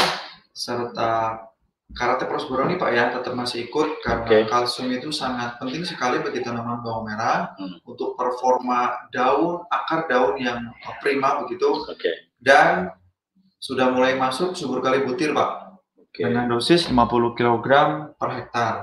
serta 0.54 1.42
Karate 1.88 2.28
Prosperoni 2.28 2.76
Pak 2.76 2.92
ya 2.92 3.16
tetap 3.16 3.32
masih 3.32 3.72
ikut 3.72 4.04
karena 4.04 4.28
okay. 4.28 4.44
kalsium 4.52 4.92
itu 4.92 5.08
sangat 5.08 5.56
penting 5.56 5.88
sekali 5.88 6.20
bagi 6.20 6.44
tanaman 6.44 6.84
bawang 6.84 7.08
merah 7.08 7.56
hmm. 7.56 7.80
untuk 7.88 8.20
performa 8.20 9.08
daun, 9.08 9.64
akar 9.72 10.04
daun 10.12 10.36
yang 10.36 10.68
prima 11.00 11.40
begitu. 11.48 11.88
Okay. 11.96 12.28
Dan 12.36 12.92
sudah 13.56 13.88
mulai 13.96 14.20
masuk 14.20 14.52
subur 14.52 14.84
kali 14.84 15.08
butir 15.08 15.32
Pak. 15.32 15.80
Okay. 16.12 16.28
Dengan 16.28 16.52
dosis 16.52 16.92
50 16.92 17.40
kg 17.40 17.68
per 18.20 18.30
hektar. 18.36 18.74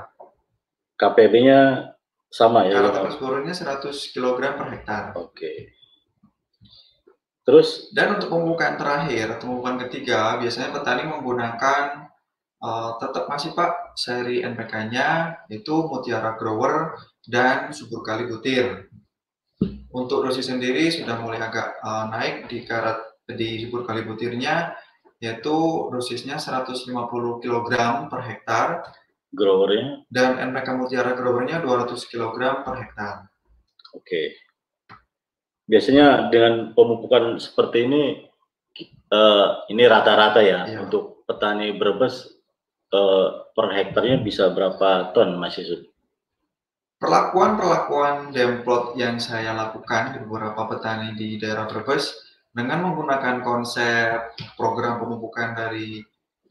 KPB-nya 0.97 1.93
sama 2.33 2.65
ya? 2.65 2.81
Karate 2.81 3.05
Prosperoni 3.05 3.53
100 3.53 4.17
kg 4.17 4.41
per 4.41 4.67
hektar. 4.73 5.03
Oke. 5.13 5.29
Okay. 5.37 5.57
Terus? 7.45 7.93
Dan 7.93 8.17
untuk 8.17 8.33
pemupukan 8.33 8.81
terakhir, 8.81 9.37
pemupukan 9.37 9.77
ketiga, 9.87 10.41
biasanya 10.41 10.73
petani 10.73 11.05
menggunakan 11.07 12.05
Uh, 12.65 12.97
tetap 12.97 13.29
masih 13.29 13.53
Pak, 13.53 13.93
seri 13.93 14.41
NPK-nya 14.41 15.37
itu 15.53 15.85
Mutiara 15.85 16.33
Grower 16.41 16.97
dan 17.29 17.77
Subur 17.77 18.01
Kali 18.01 18.25
Butir. 18.25 18.89
Untuk 19.93 20.25
dosis 20.25 20.49
sendiri 20.49 20.89
sudah 20.89 21.21
mulai 21.21 21.45
agak 21.45 21.77
uh, 21.85 22.09
naik 22.09 22.49
di 22.49 22.65
karat 22.65 23.05
di 23.29 23.61
Subur 23.61 23.85
Kali 23.85 24.01
Butirnya 24.09 24.73
yaitu 25.21 25.53
dosisnya 25.93 26.41
150 26.41 26.89
kg 27.45 27.69
per 28.09 28.21
hektar. 28.33 28.69
Growernya? 29.37 30.09
Dan 30.09 30.41
NPK 30.41 30.69
Mutiara 30.81 31.13
Growernya 31.13 31.61
200 31.61 32.01
kg 32.09 32.65
per 32.65 32.75
hektar. 32.81 33.29
Oke. 33.93 34.44
Biasanya 35.65 36.29
dengan 36.29 36.77
pemupukan 36.77 37.41
seperti 37.41 37.89
ini, 37.89 38.03
uh, 39.09 39.65
ini 39.73 39.83
rata-rata 39.89 40.45
ya, 40.45 40.69
ya 40.69 40.85
untuk 40.85 41.25
petani 41.25 41.73
Brebes 41.73 42.37
uh, 42.93 43.49
per 43.57 43.73
hektarnya 43.73 44.21
bisa 44.21 44.53
berapa 44.53 45.17
ton 45.17 45.41
Mas 45.41 45.57
Yusuf? 45.57 45.89
Perlakuan-perlakuan 47.01 48.33
demplot 48.33 48.97
yang 48.97 49.21
saya 49.21 49.53
lakukan 49.53 50.17
di 50.17 50.19
beberapa 50.25 50.65
petani 50.69 51.13
di 51.17 51.37
daerah 51.37 51.69
Brebes 51.69 52.13
dengan 52.55 52.87
menggunakan 52.87 53.43
konsep 53.43 54.39
program 54.55 55.03
pemupukan 55.03 55.53
dari 55.59 56.01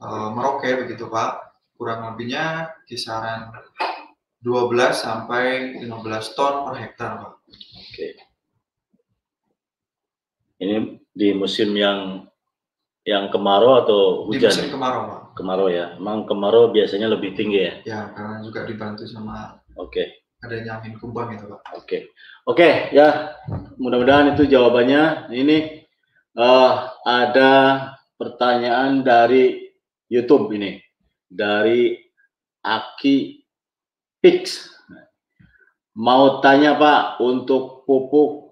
uh, 0.03 0.29
Merauke 0.29 0.83
begitu 0.83 1.07
Pak, 1.07 1.57
kurang 1.79 2.05
lebihnya 2.13 2.75
kisaran 2.85 3.49
12 4.43 4.75
sampai 4.91 5.79
15 5.79 6.37
ton 6.37 6.67
per 6.67 6.75
hektar 6.75 7.11
Pak. 7.23 7.33
Oke. 7.79 8.07
Ini 10.63 10.75
di 11.11 11.35
musim 11.35 11.75
yang 11.75 12.23
yang 13.03 13.27
kemarau 13.27 13.83
atau 13.83 14.01
hujan? 14.31 14.47
Di 14.47 14.63
musim 14.63 14.71
kemarau, 14.71 15.01
Pak. 15.11 15.19
Kemarau 15.35 15.67
ya. 15.67 15.99
Emang 15.99 16.23
kemarau 16.23 16.71
biasanya 16.71 17.11
lebih 17.11 17.35
tinggi 17.35 17.59
ya? 17.67 17.73
Ya, 17.83 17.99
karena 18.15 18.39
juga 18.39 18.63
dibantu 18.63 19.03
sama 19.03 19.59
Oke. 19.75 19.91
Okay. 19.91 20.07
adanya 20.43 20.79
angin 20.79 20.99
kumbang 20.99 21.35
itu, 21.35 21.47
Pak. 21.47 21.61
Oke. 21.71 21.83
Okay. 21.83 22.01
Oke, 22.47 22.59
okay, 22.59 22.73
ya. 22.95 23.35
Mudah-mudahan 23.79 24.35
itu 24.35 24.43
jawabannya. 24.47 25.31
Ini 25.31 25.87
uh, 26.35 26.91
ada 27.03 27.51
pertanyaan 28.15 29.03
dari 29.03 29.71
YouTube 30.07 30.51
ini. 30.55 30.79
Dari 31.27 31.95
Aki 32.63 33.17
Pix. 34.23 34.71
Mau 35.99 36.39
tanya 36.39 36.75
Pak, 36.79 37.19
untuk 37.23 37.83
pupuk 37.87 38.42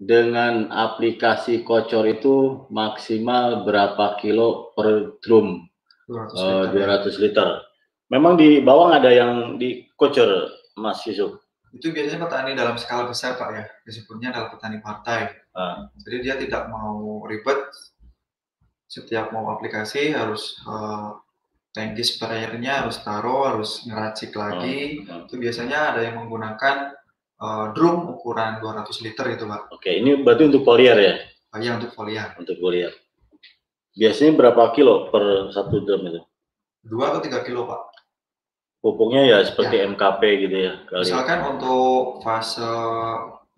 dengan 0.00 0.72
aplikasi 0.72 1.60
Kocor 1.60 2.08
itu 2.08 2.64
maksimal 2.72 3.68
berapa 3.68 4.16
kilo 4.16 4.72
per 4.72 5.20
drum? 5.20 5.68
200 6.08 6.72
liter. 6.72 6.72
Uh, 6.72 7.14
200 7.20 7.22
liter. 7.22 7.48
Memang 8.10 8.34
di 8.40 8.58
bawang 8.64 8.96
ada 8.96 9.12
yang 9.12 9.60
di 9.60 9.86
Kocor, 9.94 10.48
Mas 10.80 11.04
Yusuf? 11.04 11.38
Itu 11.70 11.94
biasanya 11.94 12.26
petani 12.26 12.58
dalam 12.58 12.74
skala 12.80 13.06
besar, 13.06 13.38
Pak 13.38 13.50
ya. 13.54 13.64
Disebutnya 13.86 14.34
adalah 14.34 14.50
petani 14.50 14.82
partai. 14.82 15.30
Uh. 15.54 15.86
Jadi 16.02 16.16
dia 16.24 16.34
tidak 16.40 16.66
mau 16.72 17.22
ribet. 17.28 17.60
Setiap 18.90 19.30
mau 19.30 19.54
aplikasi 19.54 20.10
harus 20.10 20.58
uh, 20.66 21.14
tangki 21.70 22.02
sprayernya 22.02 22.82
harus 22.82 22.98
taruh, 23.06 23.54
harus 23.54 23.86
ngeracik 23.86 24.34
lagi. 24.34 25.06
Uh. 25.06 25.22
Uh. 25.22 25.30
Itu 25.30 25.38
biasanya 25.38 25.94
ada 25.94 26.00
yang 26.02 26.26
menggunakan 26.26 26.98
uh, 27.40 27.66
drum 27.72 28.14
ukuran 28.14 28.60
200 28.60 29.04
liter 29.04 29.26
itu 29.34 29.44
pak. 29.48 29.72
Oke, 29.72 29.90
ini 29.90 30.20
berarti 30.20 30.46
untuk 30.46 30.62
foliar 30.62 30.96
ya? 31.00 31.14
Oh, 31.50 31.58
iya 31.58 31.74
untuk 31.74 31.90
foliar. 31.96 32.36
Untuk 32.38 32.56
foliar. 32.60 32.92
Biasanya 33.96 34.32
berapa 34.38 34.70
kilo 34.76 35.10
per 35.10 35.50
satu 35.50 35.82
drum 35.82 36.06
itu? 36.06 36.20
Dua 36.86 37.10
atau 37.10 37.20
tiga 37.24 37.42
kilo 37.42 37.66
pak. 37.66 37.90
Pupuknya 38.80 39.28
ya 39.28 39.38
seperti 39.44 39.76
ya. 39.82 39.88
MKP 39.92 40.20
gitu 40.48 40.56
ya? 40.56 40.72
Kali. 40.88 41.04
Misalkan 41.04 41.40
untuk 41.44 42.24
fase 42.24 42.64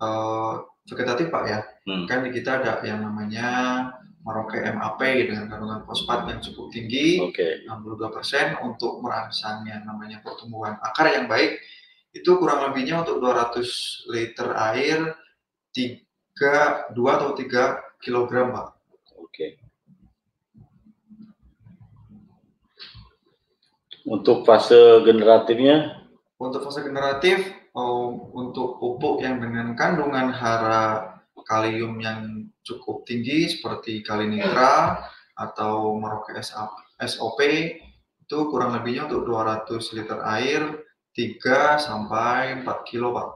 uh, 0.02 0.52
vegetatif 0.88 1.30
pak 1.30 1.44
ya, 1.46 1.58
hmm. 1.86 2.10
kan 2.10 2.26
di 2.26 2.34
kita 2.34 2.58
ada 2.58 2.82
yang 2.82 3.06
namanya 3.06 3.48
Maroke 4.22 4.58
MAP 4.58 5.02
dengan 5.02 5.50
kandungan 5.50 5.82
fosfat 5.82 6.30
yang 6.30 6.38
cukup 6.42 6.70
tinggi, 6.70 7.22
okay. 7.22 7.62
62% 7.66 8.66
untuk 8.66 9.02
merangsang 9.02 9.66
yang 9.66 9.82
namanya 9.82 10.22
pertumbuhan 10.22 10.78
akar 10.78 11.10
yang 11.10 11.26
baik 11.26 11.58
itu 12.12 12.30
kurang 12.36 12.68
lebihnya 12.68 13.00
untuk 13.04 13.24
200 13.24 14.12
liter 14.12 14.48
air 14.52 15.16
3 15.72 16.92
2 16.92 16.96
atau 16.96 17.30
3 17.32 18.04
kilogram 18.04 18.52
Pak. 18.52 18.68
Oke. 19.16 19.46
Untuk 24.04 24.44
fase 24.44 25.00
generatifnya? 25.06 26.04
Untuk 26.36 26.66
fase 26.66 26.82
generatif, 26.82 27.38
oh, 27.72 28.28
untuk 28.34 28.82
pupuk 28.82 29.22
yang 29.22 29.38
dengan 29.38 29.78
kandungan 29.78 30.34
hara 30.34 31.16
kalium 31.46 32.02
yang 32.02 32.50
cukup 32.62 33.02
tinggi 33.06 33.50
seperti 33.50 34.02
kalinitra 34.02 35.02
atau 35.38 35.96
Merauke 35.98 36.36
SOP 37.02 37.40
itu 38.22 38.38
kurang 38.50 38.74
lebihnya 38.78 39.10
untuk 39.10 39.26
200 39.26 39.96
liter 39.96 40.18
air 40.22 40.62
3 41.12 41.76
sampai 41.76 42.64
4 42.64 42.88
kilo, 42.88 43.12
Pak. 43.12 43.28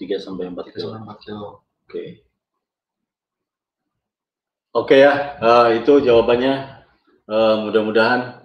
3 0.00 0.16
sampai 0.16 0.48
4 0.48 0.72
kilo. 0.72 0.88
sampai 0.88 1.00
4 1.04 1.24
kilo. 1.24 1.46
Oke. 1.48 1.58
Okay. 1.86 2.08
Oke 4.70 4.94
okay, 4.94 4.98
ya, 5.02 5.34
uh, 5.42 5.68
itu 5.74 5.98
jawabannya. 5.98 6.78
Uh, 7.26 7.66
mudah-mudahan 7.66 8.38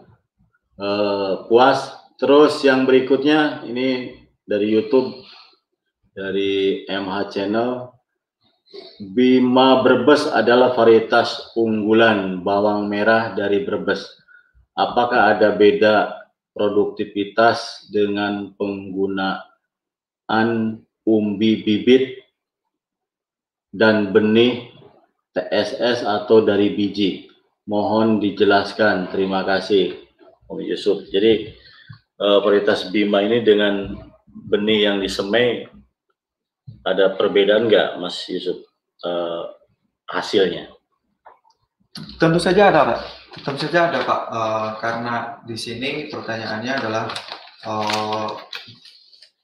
uh, 0.81 1.45
puas. 1.45 1.93
Terus 2.17 2.65
yang 2.65 2.89
berikutnya 2.89 3.61
ini 3.67 4.17
dari 4.41 4.73
YouTube 4.73 5.21
dari 6.15 6.85
MH 6.89 7.15
Channel. 7.29 7.93
Bima 9.13 9.85
Brebes 9.85 10.25
adalah 10.31 10.73
varietas 10.73 11.53
unggulan 11.53 12.41
bawang 12.41 12.89
merah 12.89 13.37
dari 13.37 13.61
Brebes. 13.61 14.01
Apakah 14.73 15.37
ada 15.37 15.53
beda 15.53 16.24
produktivitas 16.55 17.91
dengan 17.91 18.55
penggunaan 18.55 20.47
umbi 21.03 21.51
bibit 21.67 22.23
dan 23.75 24.15
benih 24.15 24.71
TSS 25.35 26.07
atau 26.07 26.39
dari 26.39 26.71
biji? 26.71 27.27
Mohon 27.67 28.23
dijelaskan. 28.23 29.11
Terima 29.11 29.43
kasih, 29.43 29.99
Om 30.47 30.63
Yusuf. 30.63 31.03
Jadi 31.11 31.51
uh, 32.23 32.39
varietas 32.39 32.87
Bima 32.93 33.19
ini 33.19 33.43
dengan 33.43 33.91
benih 34.47 34.87
yang 34.87 35.03
disemai 35.03 35.67
ada 36.85 37.17
perbedaan 37.17 37.67
nggak, 37.67 37.99
Mas 37.99 38.29
Yusuf? 38.31 38.63
Uh, 39.03 39.49
hasilnya? 40.07 40.69
Tentu 42.21 42.37
saja 42.37 42.69
ada, 42.69 42.81
Pak. 42.95 43.24
Tentu 43.43 43.67
saja 43.67 43.91
ada, 43.91 43.99
Pak. 44.07 44.21
Uh, 44.31 44.69
karena 44.79 45.15
di 45.43 45.57
sini 45.59 46.07
pertanyaannya 46.07 46.71
adalah 46.79 47.05
uh, 47.67 48.31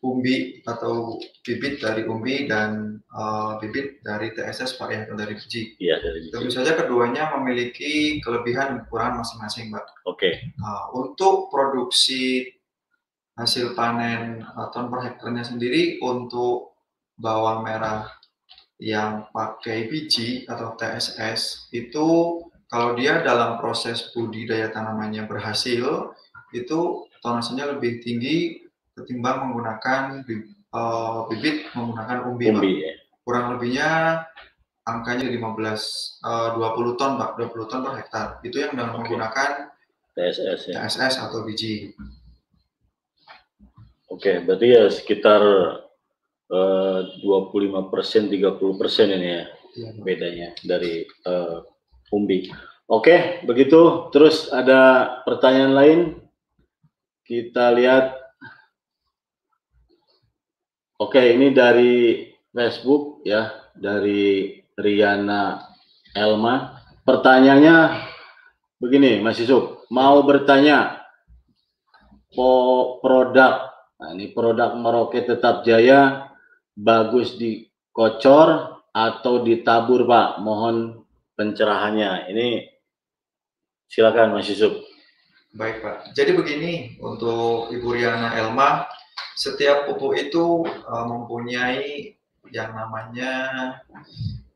umbi 0.01 0.63
atau 0.63 1.19
bibit 1.45 1.77
dari 1.77 2.07
umbi 2.07 2.49
dan 2.49 3.03
uh, 3.13 3.59
bibit 3.61 4.01
dari 4.01 4.31
TSS 4.31 4.79
Pak 4.79 4.89
ya 4.89 4.99
atau 5.03 5.19
dari 5.19 5.35
biji. 5.35 5.75
Iya 5.77 5.99
dari 5.99 6.23
biji. 6.23 6.31
Tentu 6.31 6.49
saja 6.55 6.73
keduanya 6.79 7.35
memiliki 7.35 8.23
kelebihan 8.23 8.73
dan 8.73 8.77
kekurangan 8.87 9.21
masing-masing 9.21 9.69
Pak. 9.75 9.85
Oke. 10.07 10.17
Okay. 10.17 10.33
Uh, 10.57 10.83
untuk 10.95 11.51
produksi 11.51 12.47
hasil 13.35 13.75
panen 13.75 14.39
uh, 14.55 14.71
ton 14.71 14.87
per 14.87 15.03
hektarnya 15.03 15.43
sendiri 15.43 15.99
untuk 15.99 16.79
bawang 17.19 17.67
merah 17.67 18.07
yang 18.81 19.29
pakai 19.29 19.85
biji 19.85 20.49
atau 20.49 20.73
TSS 20.73 21.69
itu 21.69 22.41
kalau 22.71 22.95
dia 22.95 23.19
dalam 23.19 23.59
proses 23.59 24.15
budidaya 24.15 24.71
tanamannya 24.71 25.27
berhasil 25.27 26.15
itu 26.55 26.79
tonasenya 27.19 27.75
lebih 27.75 27.99
tinggi 27.99 28.63
ketimbang 28.95 29.51
menggunakan 29.51 30.23
uh, 30.71 31.27
bibit 31.27 31.67
menggunakan 31.75 32.31
umbi, 32.31 32.45
umbi 32.47 32.71
Ya. 32.87 32.93
Kurang 33.21 33.53
lebihnya 33.53 33.89
angkanya 34.87 35.29
15 35.29 35.45
uh, 36.25 36.49
20 36.57 36.97
ton, 36.99 37.11
Pak, 37.21 37.37
20 37.37 37.69
ton 37.69 37.79
per 37.85 37.93
hektar. 38.01 38.27
Itu 38.41 38.57
yang 38.65 38.73
dengan 38.73 38.89
okay. 38.89 38.97
menggunakan 38.97 39.49
TSS 40.17 40.73
ya. 40.73 40.75
TSS 40.81 41.13
atau 41.21 41.45
biji. 41.45 41.93
Oke, 44.11 44.17
okay, 44.17 44.35
berarti 44.43 44.67
ya 44.73 44.83
sekitar 44.89 45.43
uh, 46.51 46.99
25 47.23 47.93
persen, 47.93 48.27
30 48.27 48.79
persen 48.79 49.07
ini 49.13 49.29
ya, 49.39 49.43
ya 49.77 49.89
bedanya 49.95 50.49
dari 50.65 51.07
uh, 51.29 51.63
umbi. 52.11 52.51
Oke, 52.91 53.41
begitu. 53.47 54.11
Terus 54.11 54.51
ada 54.51 55.23
pertanyaan 55.23 55.73
lain? 55.73 55.99
Kita 57.23 57.71
lihat 57.71 58.21
Oke, 61.01 61.33
ini 61.33 61.49
dari 61.49 62.29
Facebook 62.53 63.25
ya, 63.25 63.49
dari 63.73 64.53
Riana 64.77 65.73
Elma. 66.13 66.77
Pertanyaannya 67.01 67.77
begini, 68.77 69.17
Mas 69.17 69.41
Yusuf, 69.41 69.81
mau 69.89 70.21
bertanya 70.21 71.01
po 72.37 73.01
produk, 73.01 73.73
nah 73.97 74.13
ini 74.13 74.29
produk 74.29 74.77
Merauke 74.77 75.25
Tetap 75.25 75.65
Jaya 75.65 76.29
bagus 76.77 77.33
dikocor 77.33 78.77
atau 78.93 79.41
ditabur, 79.41 80.05
Pak? 80.05 80.37
Mohon 80.37 81.00
pencerahannya. 81.41 82.29
Ini 82.29 82.69
silakan 83.89 84.37
Mas 84.37 84.45
Yusuf. 84.45 84.77
Baik, 85.57 85.81
Pak. 85.81 86.13
Jadi 86.13 86.37
begini 86.37 86.73
untuk 87.01 87.73
Ibu 87.73 87.97
Riana 87.97 88.37
Elma, 88.37 88.85
setiap 89.33 89.89
pupuk 89.89 90.13
itu 90.15 90.63
uh, 90.63 91.05
mempunyai 91.09 92.13
yang 92.53 92.77
namanya 92.77 93.33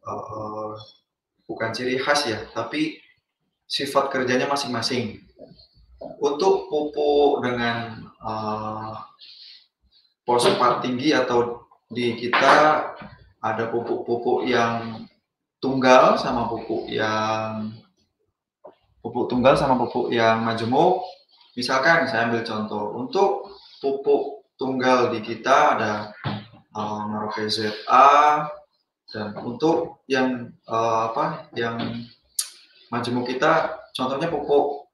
uh, 0.06 0.77
bukan 1.50 1.74
ciri 1.74 1.98
khas 1.98 2.30
ya, 2.30 2.39
tapi 2.54 3.01
sifat 3.65 4.13
kerjanya 4.13 4.46
masing-masing. 4.46 5.25
Untuk 6.22 6.70
pupuk 6.70 7.42
dengan 7.44 8.08
uh, 8.22 8.94
fosfat 10.24 10.86
tinggi 10.86 11.12
atau 11.12 11.65
di 11.89 12.15
kita 12.15 12.54
ada 13.43 13.63
pupuk-pupuk 13.67 14.48
yang 14.48 15.04
tunggal 15.65 16.13
sama 16.21 16.45
pupuk 16.45 16.86
yang 16.86 17.73
pupuk 19.01 19.25
tunggal 19.25 19.58
sama 19.58 19.73
pupuk 19.82 20.13
yang 20.13 20.45
majemuk. 20.45 21.01
Misalkan 21.58 22.06
saya 22.06 22.30
ambil 22.30 22.45
contoh 22.45 22.93
untuk 23.01 23.49
pupuk 23.82 24.45
tunggal 24.62 25.10
di 25.10 25.25
kita 25.25 25.58
ada 25.73 26.13
uh, 26.78 27.10
Merauke 27.10 27.49
ZA 27.49 28.45
dan 29.10 29.34
untuk 29.41 30.06
yang 30.06 30.54
uh, 30.69 31.10
apa 31.10 31.49
yang 31.58 31.82
majemuk 32.93 33.25
kita 33.25 33.82
contohnya 33.97 34.30
pupuk 34.30 34.86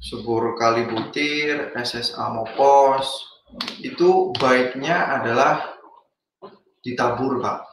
subur 0.00 0.56
kali 0.56 0.88
butir, 0.88 1.76
SSA 1.76 2.32
mopos 2.32 3.04
itu 3.84 4.32
baiknya 4.40 5.20
adalah 5.20 5.76
ditabur 6.80 7.44
pak 7.44 7.69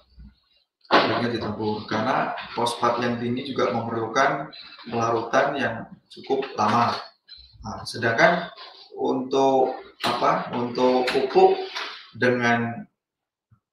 baiknya 0.88 1.30
ditabur 1.36 1.84
karena 1.84 2.32
fosfat 2.56 3.04
yang 3.04 3.20
tinggi 3.20 3.52
juga 3.52 3.76
memerlukan 3.76 4.52
pelarutan 4.88 5.48
yang 5.60 5.76
cukup 6.08 6.48
lama. 6.56 6.96
Nah, 7.64 7.84
sedangkan 7.84 8.48
untuk 8.96 9.76
apa? 10.08 10.52
Untuk 10.56 11.12
pupuk 11.12 11.60
dengan 12.16 12.88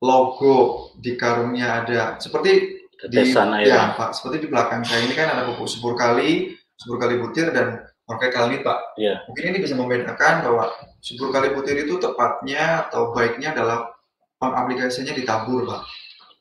logo 0.03 0.90
di 0.98 1.14
karungnya 1.14 1.87
ada 1.87 2.18
seperti 2.20 2.83
Ketesan 2.94 3.57
di 3.61 3.68
ya 3.68 3.96
Pak 3.96 4.16
seperti 4.16 4.46
di 4.46 4.48
belakang 4.53 4.85
saya 4.85 5.03
ini 5.05 5.14
kan 5.16 5.33
ada 5.33 5.48
pupuk 5.48 5.68
subur 5.68 5.96
kali 5.96 6.55
subur 6.77 7.00
kali 7.00 7.20
butir 7.20 7.50
dan 7.50 7.81
pakai 8.05 8.29
kali 8.29 8.61
Pak. 8.61 9.00
Ya. 9.00 9.24
mungkin 9.24 9.55
ini 9.55 9.59
bisa 9.64 9.72
membedakan 9.79 10.44
bahwa 10.44 10.68
subur 11.00 11.33
kali 11.33 11.57
butir 11.57 11.79
itu 11.85 11.96
tepatnya 11.96 12.88
atau 12.88 13.16
baiknya 13.16 13.57
adalah 13.57 13.96
pengaplikasinya 14.40 15.16
ditabur 15.16 15.64
Pak 15.64 15.83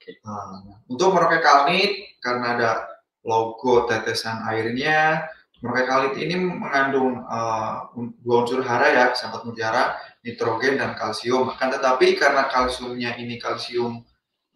okay. 0.04 0.20
nah, 0.28 0.84
untuk 0.92 1.16
meroket 1.16 1.40
kalnit 1.40 2.20
karena 2.20 2.60
ada 2.60 2.72
logo 3.24 3.88
tetesan 3.88 4.44
airnya 4.52 5.32
Mereka 5.64 5.88
kalit 5.88 6.20
ini 6.20 6.36
mengandung 6.36 7.24
uh, 7.24 7.88
dua 8.20 8.44
unsur 8.44 8.60
hara 8.68 8.84
ya, 8.92 9.06
sahabat 9.16 9.48
mutiara, 9.48 9.96
nitrogen 10.20 10.76
dan 10.76 10.92
kalsium. 10.92 11.56
Akan 11.56 11.72
tetapi 11.72 12.20
karena 12.20 12.52
kalsiumnya 12.52 13.16
ini 13.16 13.40
kalsium 13.40 14.04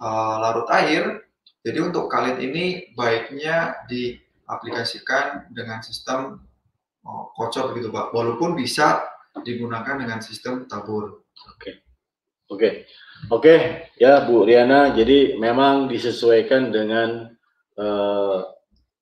uh, 0.03 0.35
larut 0.43 0.67
air, 0.75 1.23
jadi 1.63 1.79
untuk 1.79 2.11
kalit 2.11 2.43
ini 2.43 2.91
baiknya 2.91 3.87
diaplikasikan 3.87 5.47
dengan 5.55 5.79
sistem 5.79 6.43
uh, 7.07 7.31
kocok 7.39 7.71
begitu 7.71 7.87
Pak. 7.87 8.11
Walaupun 8.11 8.59
bisa 8.59 9.07
digunakan 9.47 9.95
dengan 9.95 10.19
sistem 10.19 10.67
tabur. 10.67 11.23
Oke. 11.55 11.87
Oke. 12.51 12.83
Oke, 13.27 13.89
ya 13.97 14.23
Bu 14.23 14.45
Riana, 14.45 14.93
jadi 14.93 15.35
memang 15.35 15.89
disesuaikan 15.89 16.69
dengan 16.71 17.33
uh, 17.75 18.39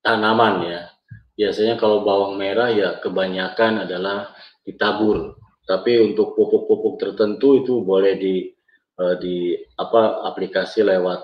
tanaman 0.02 0.56
ya 0.66 0.96
biasanya 1.36 1.76
kalau 1.76 2.02
bawang 2.02 2.40
merah 2.40 2.72
ya 2.72 2.98
kebanyakan 3.04 3.86
adalah 3.86 4.32
ditabur. 4.64 5.36
Tapi 5.66 5.98
untuk 6.00 6.34
pupuk-pupuk 6.38 7.02
tertentu 7.02 7.62
itu 7.62 7.84
boleh 7.84 8.16
di 8.18 8.36
uh, 9.02 9.16
di 9.20 9.54
apa 9.78 10.26
aplikasi 10.26 10.86
lewat 10.86 11.22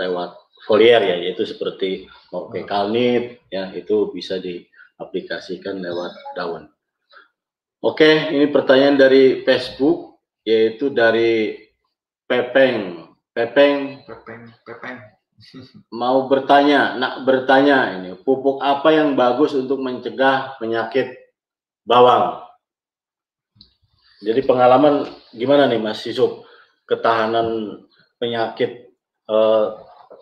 lewat 0.00 0.30
foliar 0.64 1.02
ya, 1.04 1.16
yaitu 1.20 1.44
seperti 1.44 2.08
Morpe 2.32 2.64
kalnit 2.64 3.44
ya 3.52 3.68
itu 3.74 4.08
bisa 4.14 4.40
diaplikasikan 4.40 5.82
lewat 5.82 6.14
daun. 6.38 6.70
Oke, 7.82 8.30
ini 8.30 8.46
pertanyaan 8.48 8.96
dari 8.96 9.42
Facebook 9.42 10.22
yaitu 10.46 10.90
dari 10.94 11.61
Pepeng. 12.32 13.12
Pepeng. 13.36 14.00
Pepeng. 14.08 14.42
Pepeng 14.64 14.96
mau 16.00 16.30
bertanya, 16.32 16.96
nak 16.96 17.28
bertanya 17.28 17.98
ini, 18.00 18.16
pupuk 18.16 18.62
apa 18.64 18.88
yang 18.94 19.18
bagus 19.18 19.52
untuk 19.52 19.84
mencegah 19.84 20.56
penyakit 20.56 21.12
bawang? 21.84 22.40
Jadi 24.22 24.40
pengalaman 24.46 25.10
gimana 25.34 25.66
nih 25.66 25.82
Mas 25.82 26.00
Yusuf, 26.06 26.46
ketahanan 26.86 27.82
penyakit 28.22 28.94
eh, 29.28 29.66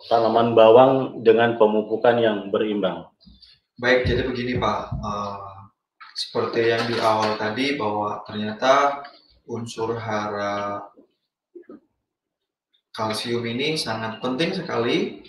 tanaman 0.09 0.57
bawang 0.57 1.21
dengan 1.21 1.55
pemupukan 1.61 2.17
yang 2.17 2.37
berimbang? 2.49 3.05
Baik, 3.77 4.09
jadi 4.09 4.25
begini 4.25 4.61
Pak, 4.61 4.79
uh, 5.01 5.37
seperti 6.13 6.69
yang 6.69 6.85
di 6.85 6.97
awal 7.01 7.33
tadi 7.37 7.77
bahwa 7.77 8.21
ternyata 8.25 9.01
unsur 9.49 9.97
hara 9.97 10.85
kalsium 13.01 13.41
ini 13.49 13.73
sangat 13.73 14.21
penting 14.21 14.53
sekali 14.53 15.25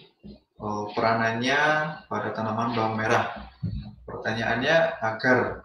uh, 0.60 0.92
peranannya 0.92 1.60
pada 2.04 2.28
tanaman 2.36 2.76
bawang 2.76 3.00
merah. 3.00 3.48
Pertanyaannya 4.04 5.00
agar 5.00 5.64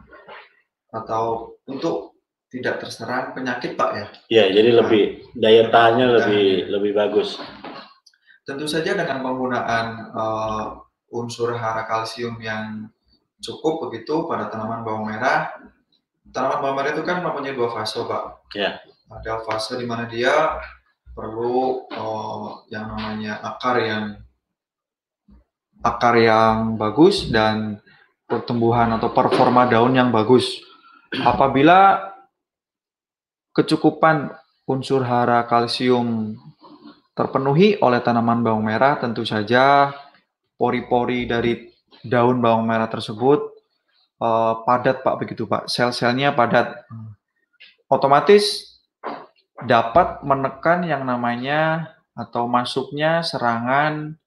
atau 0.95 1.51
untuk 1.67 2.15
tidak 2.47 2.79
terserang 2.79 3.35
penyakit 3.35 3.75
Pak 3.75 3.91
ya? 3.91 4.05
Ya, 4.31 4.45
jadi 4.55 4.71
nah, 4.71 4.87
lebih 4.87 5.03
daya 5.35 5.67
tahannya 5.67 6.07
lebih 6.15 6.71
lebih 6.71 6.91
bagus. 6.95 7.35
Tentu 8.47 8.63
saja 8.71 8.95
dengan 8.95 9.19
penggunaan 9.19 9.87
uh, 10.15 10.65
unsur 11.11 11.59
hara 11.59 11.83
kalsium 11.83 12.39
yang 12.39 12.87
cukup 13.43 13.91
begitu 13.91 14.23
pada 14.31 14.47
tanaman 14.47 14.87
bawang 14.87 15.11
merah. 15.11 15.51
Tanaman 16.31 16.63
bawang 16.63 16.77
merah 16.79 16.95
itu 16.95 17.03
kan 17.03 17.19
mempunyai 17.19 17.51
dua 17.51 17.67
fase, 17.75 17.99
Pak. 17.99 18.47
Ya. 18.55 18.79
Ada 19.11 19.43
fase 19.43 19.75
di 19.75 19.83
mana 19.83 20.07
dia 20.07 20.31
perlu 21.17 21.89
oh, 21.97 22.61
yang 22.69 22.93
namanya 22.93 23.41
akar 23.41 23.81
yang 23.81 24.05
akar 25.81 26.13
yang 26.21 26.77
bagus 26.77 27.25
dan 27.33 27.81
pertumbuhan 28.29 28.93
atau 28.93 29.09
performa 29.09 29.65
daun 29.65 29.97
yang 29.97 30.13
bagus. 30.13 30.61
Apabila 31.25 32.13
kecukupan 33.57 34.29
unsur 34.69 35.01
hara 35.01 35.41
kalsium 35.49 36.37
terpenuhi 37.17 37.81
oleh 37.81 37.97
tanaman 38.05 38.45
bawang 38.45 38.61
merah, 38.61 39.01
tentu 39.01 39.25
saja 39.25 39.89
pori-pori 40.53 41.25
dari 41.25 41.65
daun 42.05 42.37
bawang 42.37 42.69
merah 42.69 42.85
tersebut 42.85 43.57
uh, 44.21 44.61
padat 44.61 45.01
Pak 45.01 45.15
begitu 45.17 45.49
Pak, 45.49 45.65
sel-selnya 45.65 46.37
padat. 46.37 46.85
Otomatis 47.87 48.76
dapat 49.65 50.21
menekan 50.21 50.85
yang 50.85 51.07
namanya 51.07 51.93
atau 52.13 52.45
masuknya 52.45 53.25
serangan 53.25 54.17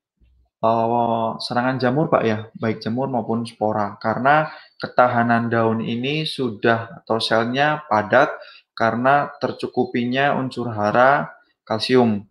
uh, 0.62 1.38
serangan 1.38 1.78
jamur 1.78 2.10
Pak 2.10 2.22
ya, 2.26 2.38
baik 2.58 2.82
jamur 2.82 3.06
maupun 3.06 3.46
spora. 3.46 3.94
Karena 4.02 4.50
ketahanan 4.80 5.52
daun 5.52 5.78
ini 5.84 6.26
sudah 6.26 7.02
atau 7.04 7.22
selnya 7.22 7.86
padat 7.86 8.32
karena 8.74 9.28
tercukupinya 9.38 10.34
unsur 10.40 10.72
hara 10.72 11.30
kalsium 11.68 12.30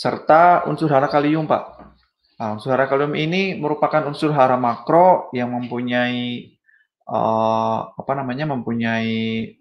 serta 0.00 0.64
unsur 0.64 0.88
hara 0.88 1.12
kalium, 1.12 1.44
Pak. 1.44 1.62
Nah, 2.40 2.56
unsur 2.56 2.72
hara 2.72 2.88
kalium 2.88 3.12
ini 3.12 3.52
merupakan 3.52 4.00
unsur 4.08 4.32
hara 4.32 4.56
makro 4.56 5.28
yang 5.36 5.52
mempunyai 5.52 6.56
uh, 7.04 7.92
apa 7.92 8.12
namanya 8.16 8.48
mempunyai 8.48 9.60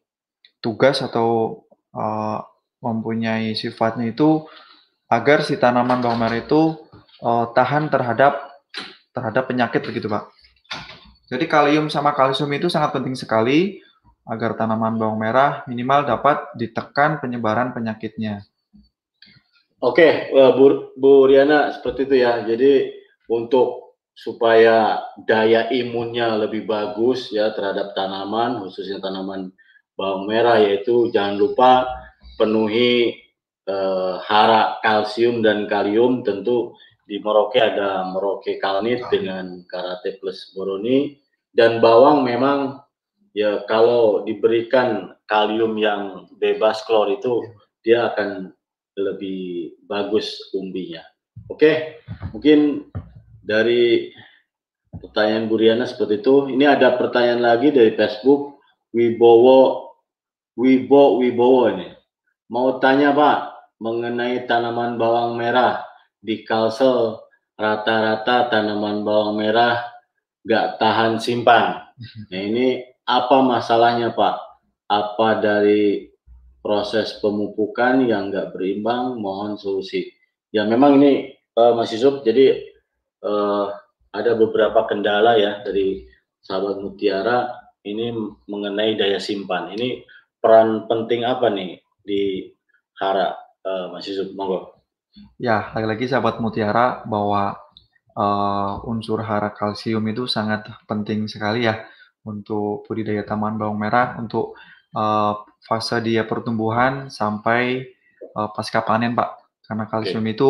tugas 0.64 1.04
atau 1.04 1.60
uh, 1.94 2.40
mempunyai 2.80 3.54
sifatnya 3.54 4.12
itu 4.12 4.48
agar 5.10 5.42
si 5.42 5.58
tanaman 5.58 6.00
bawang 6.00 6.22
merah 6.22 6.40
itu 6.40 6.78
uh, 7.26 7.50
tahan 7.52 7.90
terhadap 7.90 8.50
terhadap 9.12 9.50
penyakit 9.50 9.82
begitu, 9.84 10.08
Pak. 10.08 10.30
Jadi 11.30 11.46
kalium 11.46 11.90
sama 11.94 12.14
kalsium 12.18 12.50
itu 12.54 12.70
sangat 12.70 12.98
penting 12.98 13.14
sekali 13.14 13.82
agar 14.26 14.54
tanaman 14.58 14.98
bawang 14.98 15.18
merah 15.18 15.66
minimal 15.66 16.06
dapat 16.06 16.46
ditekan 16.58 17.18
penyebaran 17.18 17.74
penyakitnya. 17.74 18.46
Oke, 19.80 20.30
eh, 20.30 20.52
Bu, 20.54 20.94
Bu 20.94 21.26
Riana 21.26 21.72
seperti 21.74 22.06
itu 22.06 22.16
ya. 22.22 22.44
Jadi 22.44 22.94
untuk 23.32 23.98
supaya 24.12 25.00
daya 25.24 25.72
imunnya 25.72 26.36
lebih 26.36 26.68
bagus 26.68 27.32
ya 27.32 27.56
terhadap 27.56 27.96
tanaman, 27.96 28.60
khususnya 28.60 29.00
tanaman 29.00 29.56
bawang 30.00 30.32
merah, 30.32 30.64
yaitu 30.64 31.12
jangan 31.12 31.36
lupa 31.36 31.72
penuhi 32.40 33.20
eh, 33.68 34.14
hara 34.24 34.80
kalsium 34.80 35.44
dan 35.44 35.68
kalium. 35.68 36.24
Tentu 36.24 36.72
di 37.04 37.20
Merauke 37.20 37.60
ada 37.60 38.08
Merauke 38.08 38.56
Kalnit 38.62 39.04
dengan 39.12 39.66
Karate 39.68 40.22
Plus 40.22 40.56
Boroni 40.56 41.20
dan 41.52 41.82
bawang 41.82 42.22
memang 42.22 42.86
ya 43.34 43.66
kalau 43.66 44.22
diberikan 44.24 45.18
kalium 45.26 45.74
yang 45.82 46.30
bebas 46.38 46.86
klor 46.86 47.10
itu 47.10 47.50
dia 47.82 48.14
akan 48.14 48.54
lebih 48.94 49.74
bagus 49.90 50.54
umbinya. 50.54 51.02
Oke, 51.50 52.04
mungkin 52.30 52.86
dari 53.42 54.14
pertanyaan 54.94 55.50
Bu 55.50 55.58
Riana 55.58 55.90
seperti 55.90 56.22
itu. 56.22 56.54
Ini 56.54 56.78
ada 56.78 56.94
pertanyaan 56.94 57.42
lagi 57.42 57.74
dari 57.74 57.98
Facebook 57.98 58.62
Wibowo 58.94 59.89
Wibo 60.60 61.24
Wibowo 61.24 61.72
ini. 61.72 61.88
Mau 62.52 62.84
tanya 62.84 63.16
Pak 63.16 63.40
mengenai 63.80 64.44
tanaman 64.44 65.00
bawang 65.00 65.40
merah 65.40 65.88
di 66.20 66.44
Kalsel 66.44 67.16
rata-rata 67.56 68.52
tanaman 68.52 69.08
bawang 69.08 69.40
merah 69.40 69.80
nggak 70.44 70.76
tahan 70.76 71.16
simpan. 71.24 71.80
Nah 72.28 72.42
ini 72.44 72.84
apa 73.08 73.40
masalahnya 73.40 74.12
Pak? 74.12 74.36
Apa 74.92 75.40
dari 75.40 76.12
proses 76.60 77.16
pemupukan 77.24 78.04
yang 78.04 78.28
nggak 78.28 78.52
berimbang? 78.52 79.16
Mohon 79.16 79.56
solusi. 79.56 80.12
Ya 80.52 80.68
memang 80.68 81.00
ini 81.00 81.40
uh, 81.56 81.72
Mas 81.78 81.94
Yusuf, 81.96 82.26
jadi 82.26 82.60
uh, 83.24 83.72
ada 84.12 84.36
beberapa 84.36 84.84
kendala 84.90 85.38
ya 85.40 85.62
dari 85.64 86.10
sahabat 86.42 86.82
Mutiara 86.82 87.54
ini 87.86 88.12
mengenai 88.50 88.98
daya 88.98 89.22
simpan. 89.22 89.72
Ini 89.78 90.04
peran 90.40 90.88
penting 90.88 91.28
apa 91.28 91.52
nih 91.52 91.80
di 92.04 92.52
Hara 93.00 93.36
uh, 93.64 93.92
Mas 93.92 94.08
Yusuf? 94.08 94.32
Monggo. 94.36 94.80
Ya, 95.40 95.72
lagi-lagi 95.76 96.08
sahabat 96.08 96.40
Mutiara 96.40 97.04
bahwa 97.08 97.60
uh, 98.16 98.84
unsur 98.88 99.24
hara 99.24 99.52
kalsium 99.52 100.04
itu 100.12 100.28
sangat 100.28 100.68
penting 100.86 101.28
sekali 101.28 101.66
ya 101.68 101.82
untuk 102.28 102.86
budidaya 102.86 103.24
taman 103.24 103.56
bawang 103.56 103.80
merah 103.80 104.20
untuk 104.20 104.56
uh, 104.96 105.34
fase 105.64 106.04
dia 106.04 106.28
pertumbuhan 106.28 107.08
sampai 107.08 107.90
uh, 108.36 108.50
pasca 108.52 108.84
panen, 108.84 109.16
Pak. 109.16 109.30
Karena 109.66 109.86
kalsium 109.88 110.26
okay. 110.26 110.34
itu 110.36 110.50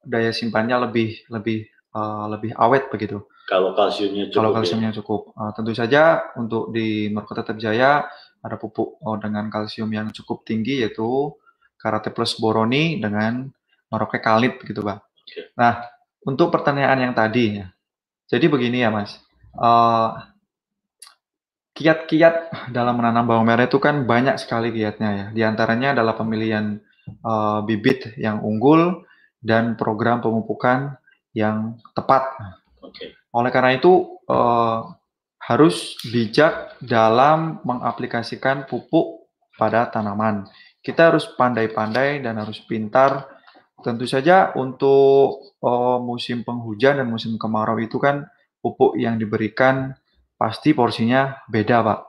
daya 0.00 0.32
simpannya 0.32 0.80
lebih 0.88 1.28
lebih 1.28 1.68
uh, 1.92 2.26
lebih 2.30 2.56
awet 2.56 2.88
begitu. 2.88 3.20
Kalau 3.50 3.74
kalsiumnya 3.74 4.30
cukup. 4.30 4.36
Kalau 4.38 4.50
kalsiumnya 4.54 4.90
ya. 4.94 4.96
cukup. 5.02 5.20
Uh, 5.34 5.50
tentu 5.56 5.72
saja 5.74 6.30
untuk 6.38 6.70
di 6.70 7.10
Merkota 7.10 7.42
Tetap 7.42 7.58
Jaya 7.58 8.06
ada 8.40 8.56
pupuk 8.56 9.00
oh, 9.04 9.16
dengan 9.20 9.52
kalsium 9.52 9.92
yang 9.92 10.08
cukup 10.12 10.44
tinggi 10.48 10.80
yaitu 10.80 11.32
Karate 11.80 12.12
Plus 12.12 12.36
Boroni 12.36 13.00
dengan 13.00 13.48
Merauke 13.88 14.20
Kalit 14.20 14.60
begitu, 14.60 14.84
Pak. 14.84 14.98
Okay. 15.24 15.50
Nah, 15.56 15.84
untuk 16.24 16.52
pertanyaan 16.52 17.10
yang 17.10 17.14
tadi 17.16 17.64
ya. 17.64 17.66
Jadi 18.30 18.46
begini 18.46 18.84
ya, 18.84 18.92
Mas. 18.92 19.18
Uh, 19.56 20.14
Kiat-kiat 21.70 22.68
dalam 22.76 23.00
menanam 23.00 23.24
bawang 23.24 23.48
merah 23.48 23.64
itu 23.64 23.80
kan 23.80 24.04
banyak 24.04 24.36
sekali 24.36 24.68
kiatnya 24.68 25.10
ya. 25.16 25.26
Di 25.32 25.42
antaranya 25.48 25.96
adalah 25.96 26.12
pemilihan 26.12 26.76
uh, 27.24 27.64
bibit 27.64 28.20
yang 28.20 28.44
unggul 28.44 29.00
dan 29.40 29.80
program 29.80 30.20
pemupukan 30.20 31.00
yang 31.32 31.80
tepat. 31.96 32.36
Okay. 32.84 33.16
Oleh 33.32 33.48
karena 33.48 33.80
itu 33.80 34.20
uh, 34.28 34.92
harus 35.50 35.98
bijak 36.06 36.78
dalam 36.78 37.58
mengaplikasikan 37.66 38.70
pupuk 38.70 39.26
pada 39.58 39.90
tanaman. 39.90 40.46
Kita 40.78 41.10
harus 41.10 41.26
pandai-pandai 41.34 42.22
dan 42.22 42.38
harus 42.38 42.62
pintar. 42.62 43.26
Tentu 43.82 44.06
saja 44.06 44.54
untuk 44.54 45.58
uh, 45.58 45.98
musim 45.98 46.46
penghujan 46.46 47.02
dan 47.02 47.10
musim 47.10 47.34
kemarau 47.34 47.82
itu 47.82 47.98
kan 47.98 48.30
pupuk 48.62 48.94
yang 48.94 49.18
diberikan 49.18 49.98
pasti 50.38 50.70
porsinya 50.70 51.42
beda, 51.50 51.82
Pak. 51.82 52.00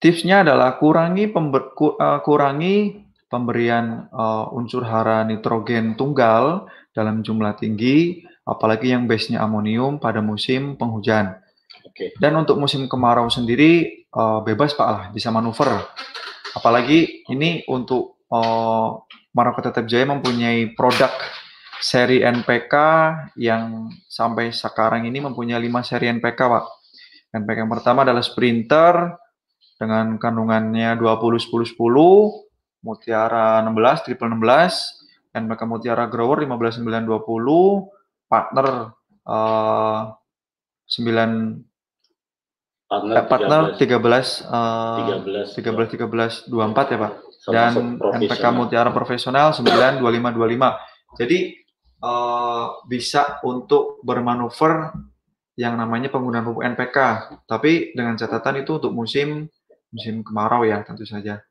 Tipsnya 0.00 0.44
adalah 0.44 0.76
kurangi 0.76 1.24
pember, 1.32 1.72
uh, 1.72 2.20
kurangi 2.20 3.00
pemberian 3.32 4.10
uh, 4.12 4.52
unsur 4.52 4.84
hara 4.84 5.24
nitrogen 5.24 5.96
tunggal 5.96 6.68
dalam 6.92 7.22
jumlah 7.24 7.56
tinggi, 7.56 8.26
apalagi 8.44 8.92
yang 8.92 9.04
base-nya 9.04 9.42
amonium 9.44 10.00
pada 10.00 10.24
musim 10.24 10.74
penghujan. 10.74 11.36
Oke. 11.86 12.14
Dan 12.18 12.36
untuk 12.38 12.60
musim 12.60 12.86
kemarau 12.86 13.28
sendiri 13.28 14.04
uh, 14.14 14.40
bebas 14.44 14.74
Pak 14.74 14.88
lah, 14.88 15.02
bisa 15.14 15.32
manuver. 15.32 15.70
Apalagi 16.54 17.24
ini 17.30 17.62
untuk 17.70 18.26
uh, 18.30 19.00
Maroka 19.30 19.62
Tetap 19.62 19.86
Jaya 19.86 20.06
mempunyai 20.10 20.74
produk 20.74 21.10
seri 21.80 22.20
NPK 22.20 22.74
yang 23.40 23.88
sampai 24.04 24.52
sekarang 24.52 25.08
ini 25.08 25.22
mempunyai 25.24 25.56
5 25.56 25.80
seri 25.86 26.12
NPK, 26.12 26.40
Pak. 26.40 26.64
NPK 27.30 27.56
yang 27.64 27.72
pertama 27.72 28.02
adalah 28.02 28.20
Sprinter 28.20 29.16
dengan 29.80 30.20
kandungannya 30.20 30.98
20 30.98 31.40
10 31.40 31.48
10, 31.48 32.84
Mutiara 32.84 33.64
16 33.64 34.04
triple 34.04 34.28
16, 34.28 35.36
NPK 35.36 35.60
Mutiara 35.64 36.04
Grower 36.10 36.44
15 36.44 36.84
9 36.84 37.06
20, 37.06 37.99
partner 38.30 38.94
uh, 39.26 40.14
9 40.86 41.66
partner, 42.86 43.14
eh, 43.18 43.26
partner 43.26 43.60
13, 43.74 43.98
13 43.98 44.46
uh, 44.46 45.50
13 45.54 45.58
13 45.58 46.46
13 46.46 46.50
24 46.50 46.94
ya, 46.94 46.98
Pak. 46.98 47.12
Dan 47.50 47.72
NPK 47.98 48.44
Mutiara 48.54 48.90
Profesional 48.94 49.50
9 49.50 49.66
25 49.98 49.98
25. 49.98 51.18
Jadi 51.18 51.38
uh, 52.06 52.78
bisa 52.86 53.42
untuk 53.42 53.98
bermanuver 54.06 54.94
yang 55.58 55.74
namanya 55.74 56.10
penggunaan 56.10 56.46
pupuk 56.46 56.62
NPK. 56.62 56.98
Tapi 57.46 57.94
dengan 57.94 58.14
catatan 58.14 58.62
itu 58.62 58.78
untuk 58.78 58.92
musim 58.94 59.50
musim 59.90 60.22
kemarau 60.22 60.62
ya 60.62 60.86
tentu 60.86 61.02
saja. 61.02 61.42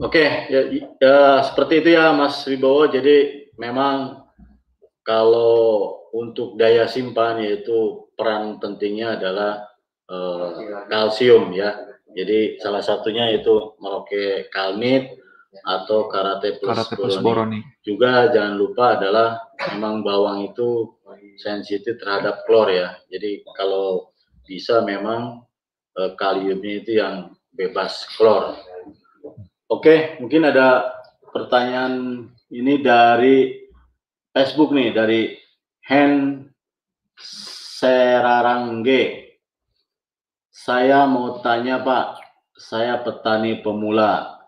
Oke, 0.00 0.48
ya, 0.48 0.60
ya 0.96 1.44
seperti 1.44 1.84
itu 1.84 1.88
ya 1.92 2.16
Mas 2.16 2.40
Wibowo. 2.48 2.88
Jadi 2.88 3.48
memang 3.60 4.19
kalau 5.10 5.90
untuk 6.14 6.54
daya 6.54 6.86
simpan 6.86 7.42
yaitu 7.42 8.06
peran 8.14 8.62
pentingnya 8.62 9.18
adalah 9.18 9.66
uh, 10.06 10.86
kalsium 10.86 11.50
ya. 11.50 11.74
Jadi 12.14 12.62
salah 12.62 12.82
satunya 12.82 13.26
itu 13.34 13.74
Merauke 13.82 14.46
Kalmit 14.54 15.18
atau 15.66 16.06
Karate 16.06 16.62
Plus, 16.62 16.70
Karate 16.70 16.94
plus 16.94 17.18
Boroni. 17.18 17.58
Juga 17.82 18.30
jangan 18.30 18.54
lupa 18.54 18.98
adalah 18.98 19.50
memang 19.74 20.06
bawang 20.06 20.46
itu 20.46 20.94
sensitif 21.42 21.98
terhadap 21.98 22.46
klor 22.46 22.70
ya. 22.70 22.94
Jadi 23.10 23.42
kalau 23.58 24.14
bisa 24.46 24.82
memang 24.86 25.42
uh, 25.98 26.10
kaliumnya 26.14 26.86
itu 26.86 27.02
yang 27.02 27.34
bebas 27.50 28.06
klor. 28.14 28.58
Oke, 29.70 30.18
mungkin 30.22 30.50
ada 30.50 30.98
pertanyaan 31.30 32.26
ini 32.50 32.82
dari 32.82 33.59
Facebook 34.30 34.70
nih 34.70 34.94
dari 34.94 35.34
Hen 35.82 36.46
Serarangge. 37.80 39.34
Saya 40.54 41.08
mau 41.10 41.42
tanya 41.42 41.82
Pak, 41.82 42.22
saya 42.54 43.02
petani 43.02 43.58
pemula, 43.58 44.38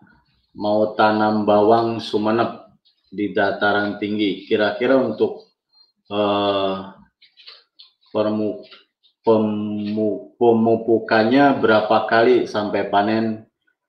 mau 0.55 0.95
tanam 0.95 1.43
bawang 1.43 1.99
sumenep 1.99 2.63
di 3.11 3.35
dataran 3.35 3.99
tinggi. 3.99 4.47
Kira-kira 4.47 4.95
untuk 4.95 5.51
uh, 6.13 6.95
permu, 8.13 8.63
pemu, 9.25 10.37
pemupukannya 10.39 11.59
berapa 11.59 12.07
kali 12.07 12.47
sampai 12.47 12.87
panen 12.87 13.43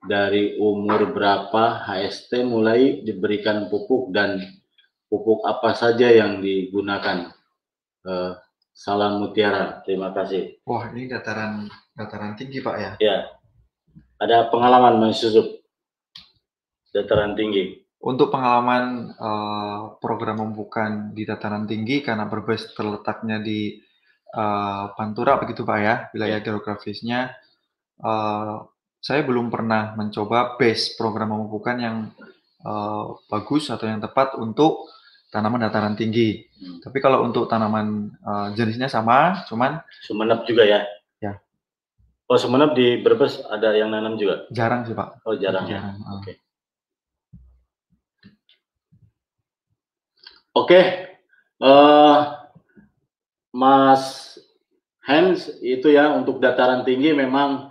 dari 0.05 0.59
umur 0.59 1.15
berapa 1.15 1.87
HST 1.87 2.43
mulai 2.43 3.05
diberikan 3.07 3.71
pupuk 3.71 4.11
dan 4.11 4.43
pupuk 5.15 5.47
apa 5.47 5.79
saja 5.79 6.11
yang 6.11 6.43
digunakan. 6.43 7.31
Uh, 8.03 8.35
salam 8.75 9.23
Mutiara, 9.23 9.79
terima 9.87 10.11
kasih. 10.11 10.59
Wah, 10.67 10.91
ini 10.91 11.07
dataran 11.07 11.71
dataran 11.95 12.35
tinggi 12.35 12.59
Pak 12.59 12.77
ya? 12.83 12.93
Ya, 12.99 13.17
ada 14.19 14.51
pengalaman 14.51 14.99
Mas 14.99 15.23
Yusuf, 15.23 15.63
dataran 16.91 17.39
tinggi. 17.39 17.87
Untuk 18.03 18.35
pengalaman 18.35 19.15
uh, 19.17 19.97
program 20.03 20.43
pembukaan 20.43 21.15
di 21.15 21.23
dataran 21.23 21.65
tinggi 21.65 22.03
karena 22.03 22.27
berbes 22.27 22.75
terletaknya 22.75 23.39
di 23.39 23.79
uh, 24.35 24.91
Pantura 24.99 25.39
begitu 25.39 25.63
Pak 25.63 25.79
ya, 25.79 25.95
wilayah 26.11 26.43
ya. 26.43 26.45
geografisnya, 26.45 27.33
uh, 28.03 28.67
saya 28.99 29.23
belum 29.23 29.49
pernah 29.49 29.95
mencoba 29.95 30.59
base 30.59 30.99
program 30.99 31.33
pemupukan 31.33 31.77
yang 31.79 31.97
uh, 32.67 33.17
bagus 33.31 33.71
atau 33.71 33.87
yang 33.87 34.03
tepat 34.03 34.37
untuk 34.37 34.91
tanaman 35.35 35.67
dataran 35.67 35.99
tinggi. 35.99 36.47
Hmm. 36.63 36.79
Tapi 36.79 37.03
kalau 37.03 37.27
untuk 37.27 37.51
tanaman 37.51 38.15
uh, 38.23 38.55
jenisnya 38.55 38.87
sama, 38.87 39.43
cuman 39.51 39.83
Sumenep 40.07 40.47
juga 40.47 40.63
ya? 40.63 40.87
Ya. 41.19 41.43
Oh, 42.31 42.39
Sumenep 42.39 42.79
di 42.79 43.03
Brebes 43.03 43.43
ada 43.51 43.75
yang 43.75 43.91
nanam 43.91 44.15
juga? 44.15 44.47
Jarang 44.55 44.87
sih, 44.87 44.95
Pak. 44.95 45.27
Oh, 45.27 45.35
jarang. 45.35 45.67
Ya? 45.67 45.83
Jarang. 45.83 45.97
Ya? 45.99 46.07
Oke. 46.07 46.23
Okay. 46.23 46.35
Oke. 50.55 50.71
Okay. 50.71 50.85
Uh, 51.59 51.67
eh, 51.67 52.19
Mas 53.55 54.35
Hans 55.05 55.51
itu 55.63 55.93
ya 55.93 56.11
untuk 56.15 56.43
dataran 56.43 56.83
tinggi 56.83 57.15
memang 57.15 57.71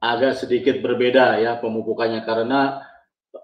agak 0.00 0.34
sedikit 0.34 0.80
berbeda 0.80 1.38
ya 1.38 1.60
pemupukannya 1.60 2.24
karena 2.24 2.82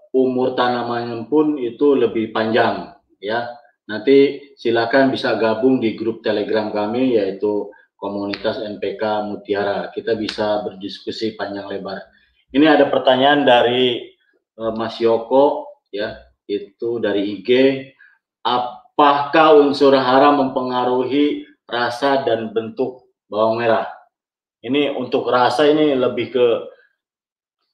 umur 0.09 0.57
tanamannya 0.57 1.29
pun 1.29 1.55
itu 1.61 1.93
lebih 1.93 2.33
panjang 2.33 2.97
ya. 3.21 3.56
Nanti 3.87 4.51
silakan 4.59 5.15
bisa 5.15 5.39
gabung 5.39 5.79
di 5.79 5.95
grup 5.95 6.19
Telegram 6.19 6.67
kami 6.67 7.15
yaitu 7.15 7.71
komunitas 7.95 8.59
NPK 8.59 9.31
Mutiara. 9.31 9.89
Kita 9.95 10.13
bisa 10.19 10.61
berdiskusi 10.67 11.39
panjang 11.39 11.71
lebar. 11.71 12.03
Ini 12.51 12.67
ada 12.67 12.91
pertanyaan 12.91 13.47
dari 13.47 14.11
uh, 14.59 14.71
Mas 14.75 14.99
Yoko 14.99 15.67
ya, 15.91 16.19
itu 16.47 16.99
dari 16.99 17.39
IG. 17.39 17.49
Apakah 18.43 19.59
unsur 19.59 19.95
hara 19.95 20.31
mempengaruhi 20.35 21.47
rasa 21.67 22.23
dan 22.23 22.51
bentuk 22.51 23.07
bawang 23.27 23.59
merah? 23.59 23.87
Ini 24.63 24.95
untuk 24.95 25.27
rasa 25.27 25.67
ini 25.67 25.95
lebih 25.95 26.35
ke 26.35 26.47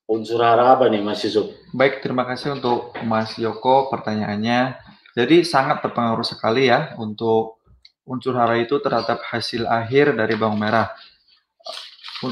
unsur 0.09 0.41
hara 0.41 0.77
apa 0.77 0.89
nih 0.89 1.01
Mas 1.01 1.25
Yusuf? 1.25 1.53
Baik, 1.73 2.05
terima 2.05 2.25
kasih 2.25 2.57
untuk 2.57 2.93
Mas 3.05 3.33
Yoko 3.37 3.89
pertanyaannya. 3.89 4.82
Jadi 5.13 5.45
sangat 5.45 5.85
berpengaruh 5.85 6.25
sekali 6.25 6.73
ya 6.73 6.97
untuk 6.97 7.61
unsur 8.03 8.35
hara 8.35 8.57
itu 8.57 8.81
terhadap 8.81 9.21
hasil 9.29 9.69
akhir 9.69 10.17
dari 10.17 10.33
bawang 10.33 10.57
merah. 10.57 10.89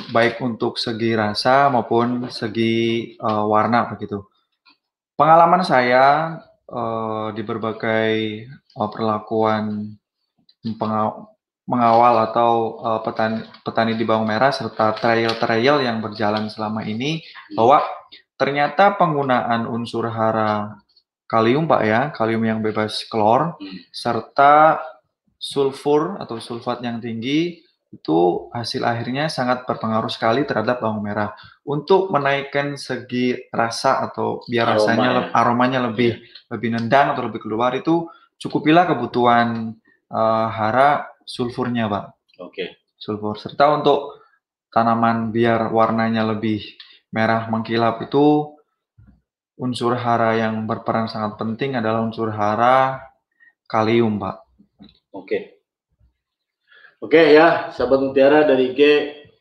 Baik 0.10 0.40
untuk 0.42 0.80
segi 0.80 1.14
rasa 1.14 1.68
maupun 1.70 2.32
segi 2.32 3.16
uh, 3.20 3.44
warna 3.46 3.86
begitu. 3.92 4.24
Pengalaman 5.14 5.62
saya 5.62 6.40
uh, 6.72 7.30
di 7.36 7.44
berbagai 7.44 8.48
uh, 8.80 8.90
perlakuan 8.90 9.94
mengawal 11.68 12.16
atau 12.32 12.82
uh, 12.82 13.00
petani, 13.04 13.44
petani 13.62 13.94
di 13.94 14.08
bawang 14.08 14.26
merah 14.26 14.50
serta 14.50 14.96
trail-trail 14.98 15.84
yang 15.84 16.00
berjalan 16.00 16.48
selama 16.50 16.82
ini 16.88 17.22
bahwa 17.54 17.84
ternyata 18.40 18.96
penggunaan 18.98 19.68
unsur 19.70 20.08
hara 20.10 20.82
kalium 21.32 21.64
Pak 21.64 21.82
ya, 21.88 22.02
kalium 22.12 22.44
yang 22.44 22.60
bebas 22.60 23.08
klor, 23.08 23.56
hmm. 23.56 23.88
serta 23.96 24.84
sulfur 25.40 26.20
atau 26.20 26.44
sulfat 26.44 26.84
yang 26.84 27.00
tinggi 27.00 27.64
itu 27.92 28.48
hasil 28.56 28.88
akhirnya 28.88 29.28
sangat 29.28 29.68
berpengaruh 29.68 30.08
sekali 30.12 30.44
terhadap 30.44 30.84
bawang 30.84 31.04
merah. 31.04 31.36
Untuk 31.64 32.12
menaikkan 32.12 32.76
segi 32.76 33.36
rasa 33.52 34.04
atau 34.04 34.44
biar 34.48 34.76
Aroma, 34.76 34.76
rasanya 34.80 35.10
ya. 35.12 35.22
aromanya 35.36 35.80
lebih 35.92 36.20
yeah. 36.20 36.52
lebih 36.52 36.70
nendang 36.76 37.16
atau 37.16 37.28
lebih 37.28 37.44
keluar 37.44 37.76
itu 37.76 38.08
cukupilah 38.40 38.88
kebutuhan 38.88 39.76
uh, 40.12 40.48
hara 40.52 41.08
sulfurnya, 41.24 41.88
Pak. 41.88 42.06
Oke. 42.44 42.52
Okay. 42.52 42.68
Sulfur 42.96 43.36
serta 43.36 43.76
untuk 43.76 44.24
tanaman 44.72 45.36
biar 45.36 45.68
warnanya 45.72 46.24
lebih 46.32 46.64
merah 47.12 47.52
mengkilap 47.52 48.00
itu 48.08 48.56
unsur 49.62 49.94
hara 49.94 50.34
yang 50.42 50.66
berperan 50.66 51.06
sangat 51.06 51.38
penting 51.38 51.78
adalah 51.78 52.02
unsur 52.02 52.34
hara 52.34 52.98
kalium, 53.70 54.18
Pak. 54.18 54.36
Oke. 55.14 55.62
Oke 57.02 57.34
ya, 57.34 57.70
sahabat 57.74 58.02
mutiara 58.02 58.46
dari 58.46 58.74
G, 58.74 58.82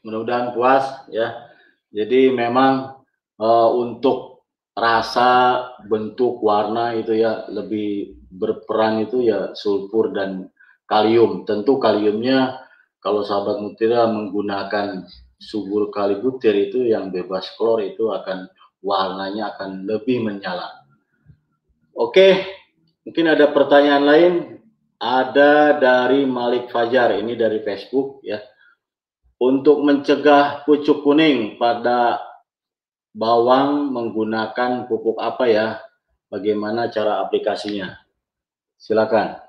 mudah-mudahan 0.04 0.52
puas 0.52 0.84
ya. 1.08 1.48
Jadi 1.90 2.30
memang 2.32 3.00
uh, 3.40 3.70
untuk 3.74 4.46
rasa, 4.76 5.60
bentuk, 5.88 6.40
warna 6.40 6.94
itu 6.96 7.16
ya 7.16 7.48
lebih 7.50 8.16
berperan 8.30 9.04
itu 9.04 9.24
ya 9.24 9.52
sulfur 9.56 10.12
dan 10.14 10.48
kalium. 10.88 11.44
Tentu 11.44 11.76
kaliumnya 11.76 12.60
kalau 13.00 13.24
sahabat 13.24 13.60
mutiara 13.60 14.08
menggunakan 14.08 15.04
subur 15.40 15.88
kalibutir 15.88 16.52
itu 16.52 16.84
yang 16.88 17.08
bebas 17.08 17.48
klor 17.56 17.80
itu 17.80 18.12
akan 18.12 18.48
warnanya 18.80 19.56
akan 19.56 19.84
lebih 19.84 20.24
menyala. 20.24 20.84
Oke, 21.96 22.48
mungkin 23.04 23.28
ada 23.28 23.48
pertanyaan 23.52 24.04
lain. 24.04 24.34
Ada 25.00 25.80
dari 25.80 26.28
Malik 26.28 26.68
Fajar, 26.68 27.16
ini 27.16 27.32
dari 27.32 27.64
Facebook 27.64 28.20
ya. 28.20 28.36
Untuk 29.40 29.80
mencegah 29.80 30.68
pucuk 30.68 31.00
kuning 31.00 31.56
pada 31.56 32.20
bawang 33.16 33.88
menggunakan 33.96 34.84
pupuk 34.84 35.16
apa 35.16 35.48
ya? 35.48 35.68
Bagaimana 36.28 36.92
cara 36.92 37.24
aplikasinya? 37.24 37.96
Silakan 38.76 39.40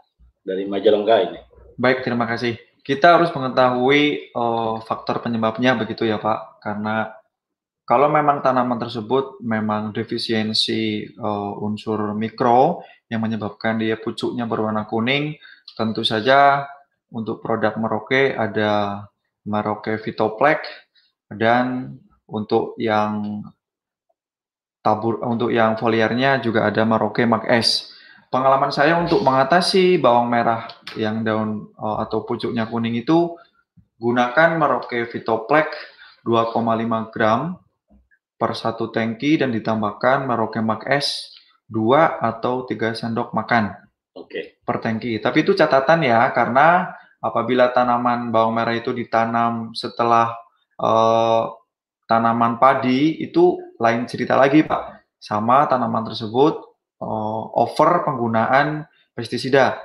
dari 0.47 0.63
Majalengka 0.71 1.15
ini. 1.19 1.39
Baik, 1.75 2.07
terima 2.07 2.23
kasih. 2.23 2.55
Kita 2.81 3.19
harus 3.19 3.29
mengetahui 3.35 4.31
uh, 4.31 4.79
faktor 4.87 5.19
penyebabnya 5.19 5.75
begitu 5.75 6.07
ya 6.07 6.15
Pak, 6.15 6.63
karena 6.63 7.11
kalau 7.85 8.07
memang 8.07 8.39
tanaman 8.45 8.77
tersebut 8.77 9.41
memang 9.41 9.91
defisiensi 9.91 11.11
uh, 11.17 11.59
unsur 11.59 12.13
mikro 12.13 12.85
yang 13.11 13.19
menyebabkan 13.19 13.81
dia 13.81 13.99
pucuknya 13.99 14.47
berwarna 14.47 14.87
kuning, 14.87 15.35
tentu 15.75 16.05
saja 16.07 16.69
untuk 17.11 17.43
produk 17.43 17.75
Merauke 17.75 18.31
ada 18.31 19.03
Merauke 19.43 19.99
Vitoplex 19.99 20.63
dan 21.27 21.97
untuk 22.29 22.79
yang 22.79 23.43
tabur 24.79 25.19
untuk 25.27 25.51
yang 25.51 25.75
foliernya 25.75 26.39
juga 26.39 26.69
ada 26.69 26.87
Merauke 26.87 27.27
Mac 27.27 27.43
S. 27.49 27.91
Pengalaman 28.31 28.71
saya 28.71 28.95
untuk 28.95 29.27
mengatasi 29.27 29.99
bawang 29.99 30.31
merah 30.31 30.63
yang 30.95 31.27
daun 31.27 31.67
uh, 31.75 31.99
atau 31.99 32.23
pucuknya 32.23 32.63
kuning 32.71 32.95
itu 32.95 33.35
gunakan 33.99 34.55
Merauke 34.55 35.03
Vitoplex 35.11 35.67
2,5 36.23 37.11
gram 37.11 37.59
per 38.41 38.57
satu 38.57 38.89
tangki 38.89 39.37
dan 39.37 39.53
ditambahkan 39.53 40.25
Merauke 40.25 40.65
Mac 40.65 40.89
S 40.89 41.29
2 41.69 42.17
atau 42.17 42.65
3 42.65 42.97
sendok 42.97 43.37
makan. 43.37 43.91
Oke. 44.11 44.59
per 44.67 44.83
tangki. 44.83 45.23
Tapi 45.23 45.47
itu 45.47 45.55
catatan 45.55 46.03
ya, 46.03 46.27
karena 46.35 46.91
apabila 47.23 47.71
tanaman 47.71 48.27
bawang 48.33 48.59
merah 48.59 48.75
itu 48.75 48.91
ditanam 48.91 49.71
setelah 49.71 50.35
uh, 50.75 51.47
tanaman 52.11 52.59
padi, 52.59 53.23
itu 53.23 53.55
lain 53.79 54.03
cerita 54.09 54.35
lagi 54.35 54.67
Pak. 54.67 55.07
Sama 55.15 55.63
tanaman 55.69 56.11
tersebut 56.11 56.59
uh, 56.99 57.43
over 57.55 58.03
penggunaan 58.03 58.83
pestisida. 59.15 59.79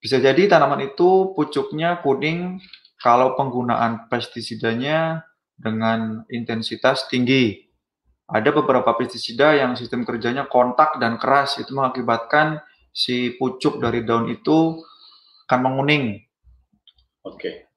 Bisa 0.00 0.16
jadi 0.16 0.48
tanaman 0.48 0.88
itu 0.88 1.36
pucuknya 1.36 2.00
kuning 2.00 2.62
kalau 3.02 3.36
penggunaan 3.36 4.08
pestisidanya 4.08 5.28
dengan 5.58 6.24
intensitas 6.30 7.04
tinggi. 7.10 7.67
Ada 8.28 8.52
beberapa 8.52 8.92
pestisida 8.92 9.56
yang 9.56 9.72
sistem 9.72 10.04
kerjanya 10.04 10.44
kontak 10.44 11.00
dan 11.00 11.16
keras, 11.16 11.56
itu 11.56 11.72
mengakibatkan 11.72 12.60
si 12.92 13.32
pucuk 13.40 13.80
dari 13.80 14.04
daun 14.04 14.28
itu 14.28 14.84
akan 15.48 15.60
menguning. 15.64 16.20
Oke. 17.24 17.68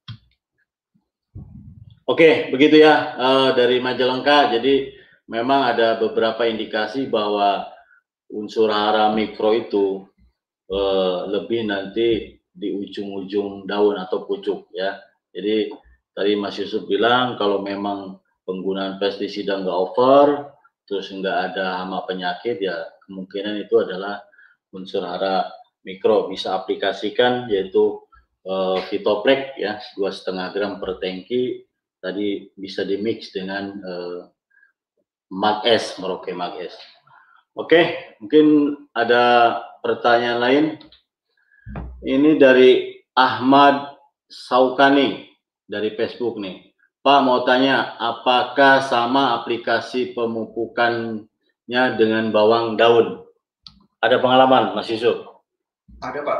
Oke, 2.04 2.52
begitu 2.52 2.84
ya 2.84 3.16
uh, 3.16 3.50
dari 3.56 3.80
Majalengka. 3.80 4.52
Jadi 4.52 4.92
memang 5.32 5.72
ada 5.72 5.96
beberapa 5.96 6.44
indikasi 6.44 7.08
bahwa 7.08 7.72
unsur 8.28 8.68
hara 8.68 9.16
mikro 9.16 9.56
itu 9.56 10.04
uh, 10.68 11.32
lebih 11.32 11.72
nanti 11.72 12.36
di 12.52 12.76
ujung-ujung 12.76 13.64
daun 13.64 13.96
atau 13.96 14.28
pucuk 14.28 14.68
ya. 14.76 15.00
Jadi 15.32 15.72
tadi 16.12 16.36
Mas 16.36 16.60
Yusuf 16.60 16.84
bilang 16.84 17.40
kalau 17.40 17.64
memang 17.64 18.20
penggunaan 18.44 18.98
pestisida 18.98 19.62
nggak 19.62 19.78
over, 19.78 20.52
terus 20.90 21.08
nggak 21.14 21.54
ada 21.54 21.84
hama 21.84 22.04
penyakit 22.04 22.60
ya 22.60 22.76
kemungkinan 23.08 23.64
itu 23.64 23.80
adalah 23.80 24.20
unsur 24.76 25.04
hara 25.04 25.48
mikro 25.84 26.30
bisa 26.30 26.56
aplikasikan 26.56 27.50
yaitu 27.52 28.00
uh, 28.48 28.80
ya 29.58 29.82
dua 29.98 30.10
setengah 30.12 30.54
gram 30.54 30.80
per 30.80 30.98
tangki 31.02 31.66
tadi 32.02 32.50
bisa 32.58 32.82
dimix 32.82 33.30
dengan 33.30 33.78
uh, 33.82 34.20
mag 35.32 35.64
S 35.64 35.96
Merauke 36.02 36.34
mag 36.36 36.58
S. 36.60 36.76
Oke, 37.52 38.16
mungkin 38.24 38.76
ada 38.96 39.60
pertanyaan 39.84 40.40
lain. 40.40 40.66
Ini 42.02 42.40
dari 42.40 42.96
Ahmad 43.12 43.92
Saukani 44.32 45.28
dari 45.68 45.92
Facebook 46.00 46.40
nih. 46.40 46.71
Pak 47.02 47.20
mau 47.26 47.42
tanya, 47.50 47.98
apakah 47.98 48.86
sama 48.86 49.42
aplikasi 49.42 50.14
pemupukannya 50.14 51.84
dengan 51.98 52.30
bawang 52.30 52.78
daun? 52.78 53.26
Ada 54.06 54.22
pengalaman, 54.22 54.78
Mas 54.78 54.86
Yusuf? 54.86 55.26
Ada 55.98 56.22
Pak, 56.22 56.40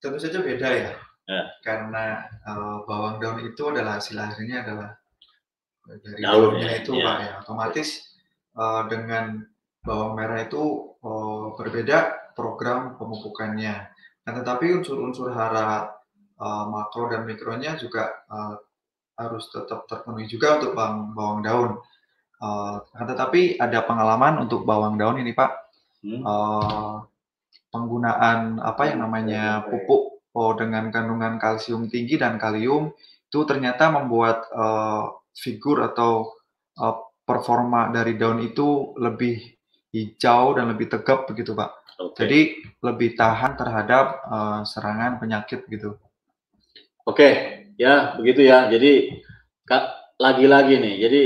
tentu 0.00 0.16
saja 0.16 0.40
beda 0.40 0.64
ya. 0.64 0.92
ya. 1.28 1.42
Karena 1.60 2.24
uh, 2.48 2.88
bawang 2.88 3.20
daun 3.20 3.44
itu 3.44 3.68
adalah 3.68 4.00
hasil 4.00 4.16
akhirnya 4.16 4.64
adalah 4.64 4.96
dari 5.84 6.24
daunnya 6.24 6.70
itu 6.80 6.96
ya. 6.96 7.04
Pak 7.04 7.16
ya. 7.20 7.32
Otomatis 7.44 7.88
uh, 8.56 8.88
dengan 8.88 9.44
bawang 9.84 10.16
merah 10.16 10.40
itu 10.40 10.88
uh, 11.04 11.52
berbeda 11.52 12.32
program 12.32 12.96
pemupukannya. 12.96 13.92
Nah, 14.24 14.32
tetapi 14.32 14.72
unsur-unsur 14.72 15.36
hara 15.36 15.92
uh, 16.40 16.64
makro 16.64 17.12
dan 17.12 17.28
mikronya 17.28 17.76
juga 17.76 18.24
uh, 18.32 18.56
harus 19.18 19.50
tetap 19.50 19.90
terpenuhi 19.90 20.30
juga 20.30 20.62
untuk 20.62 20.78
bawang, 20.78 21.12
bawang 21.12 21.40
daun. 21.42 21.72
Uh, 22.38 22.78
tetapi 22.94 23.58
ada 23.58 23.82
pengalaman 23.82 24.46
untuk 24.46 24.62
bawang 24.62 24.94
daun 24.94 25.18
ini 25.18 25.34
Pak, 25.34 25.50
hmm. 26.06 26.22
uh, 26.22 27.02
penggunaan 27.74 28.62
apa 28.62 28.94
yang 28.94 29.02
namanya 29.02 29.66
pupuk 29.66 30.22
oh, 30.38 30.54
dengan 30.54 30.94
kandungan 30.94 31.42
kalsium 31.42 31.90
tinggi 31.90 32.14
dan 32.14 32.38
kalium 32.38 32.94
itu 33.28 33.42
ternyata 33.44 33.90
membuat 33.90 34.46
uh, 34.54 35.18
figur 35.34 35.82
atau 35.82 36.38
uh, 36.78 36.96
performa 37.26 37.90
dari 37.92 38.16
daun 38.16 38.40
itu 38.40 38.96
lebih 38.96 39.36
hijau 39.92 40.56
dan 40.56 40.70
lebih 40.72 40.88
tegap 40.88 41.28
begitu 41.28 41.52
Pak. 41.52 41.70
Okay. 41.98 42.14
Jadi 42.22 42.40
lebih 42.86 43.18
tahan 43.18 43.58
terhadap 43.58 44.22
uh, 44.30 44.60
serangan 44.62 45.18
penyakit 45.18 45.66
gitu. 45.66 45.98
Oke, 47.02 47.18
okay. 47.18 47.32
Ya 47.78 48.18
begitu 48.18 48.44
ya. 48.44 48.66
Jadi 48.68 49.22
lagi-lagi 50.18 50.82
nih, 50.82 50.96
jadi 50.98 51.22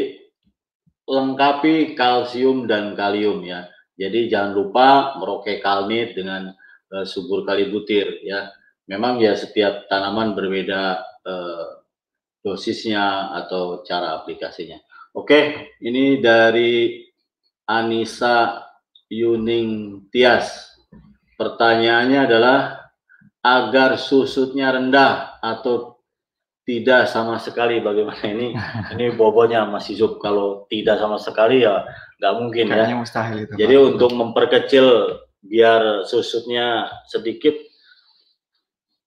lengkapi 1.09 1.97
kalsium 1.97 2.69
dan 2.69 2.93
kalium 2.93 3.43
ya. 3.43 3.67
Jadi 3.97 4.29
jangan 4.29 4.53
lupa 4.53 5.17
meroke 5.17 5.61
kalnit 5.65 6.13
dengan 6.13 6.53
uh, 6.93 7.05
subur 7.09 7.49
kalibutir 7.49 8.21
ya. 8.23 8.53
Memang 8.87 9.19
ya 9.23 9.33
setiap 9.33 9.89
tanaman 9.89 10.37
berbeda 10.37 11.01
uh, 11.25 11.67
dosisnya 12.43 13.33
atau 13.33 13.81
cara 13.87 14.19
aplikasinya. 14.21 14.77
Oke, 15.13 15.71
ini 15.85 16.19
dari 16.19 16.99
Anissa 17.69 18.65
Yuning 19.13 20.05
Tias. 20.09 20.73
Pertanyaannya 21.37 22.21
adalah 22.27 22.59
agar 23.45 24.01
susutnya 24.01 24.73
rendah 24.73 25.39
atau 25.43 25.92
tidak 26.63 27.11
sama 27.11 27.43
sekali 27.43 27.83
bagaimana 27.83 28.23
ini 28.23 28.55
ini 28.95 29.15
bobotnya 29.15 29.67
masih 29.67 29.99
Zub 29.99 30.23
kalau 30.23 30.65
tidak 30.71 30.99
sama 31.03 31.19
sekali 31.19 31.67
ya 31.67 31.83
nggak 32.23 32.35
mungkin 32.39 32.65
ya. 32.71 32.75
Kayaknya 32.75 32.95
ya 32.95 33.01
mustahil 33.03 33.37
itu 33.43 33.53
jadi 33.59 33.75
Pak. 33.75 33.87
untuk 33.95 34.11
memperkecil 34.15 34.87
biar 35.43 36.07
susutnya 36.07 36.87
sedikit 37.11 37.59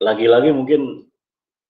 lagi-lagi 0.04 0.52
mungkin 0.52 1.08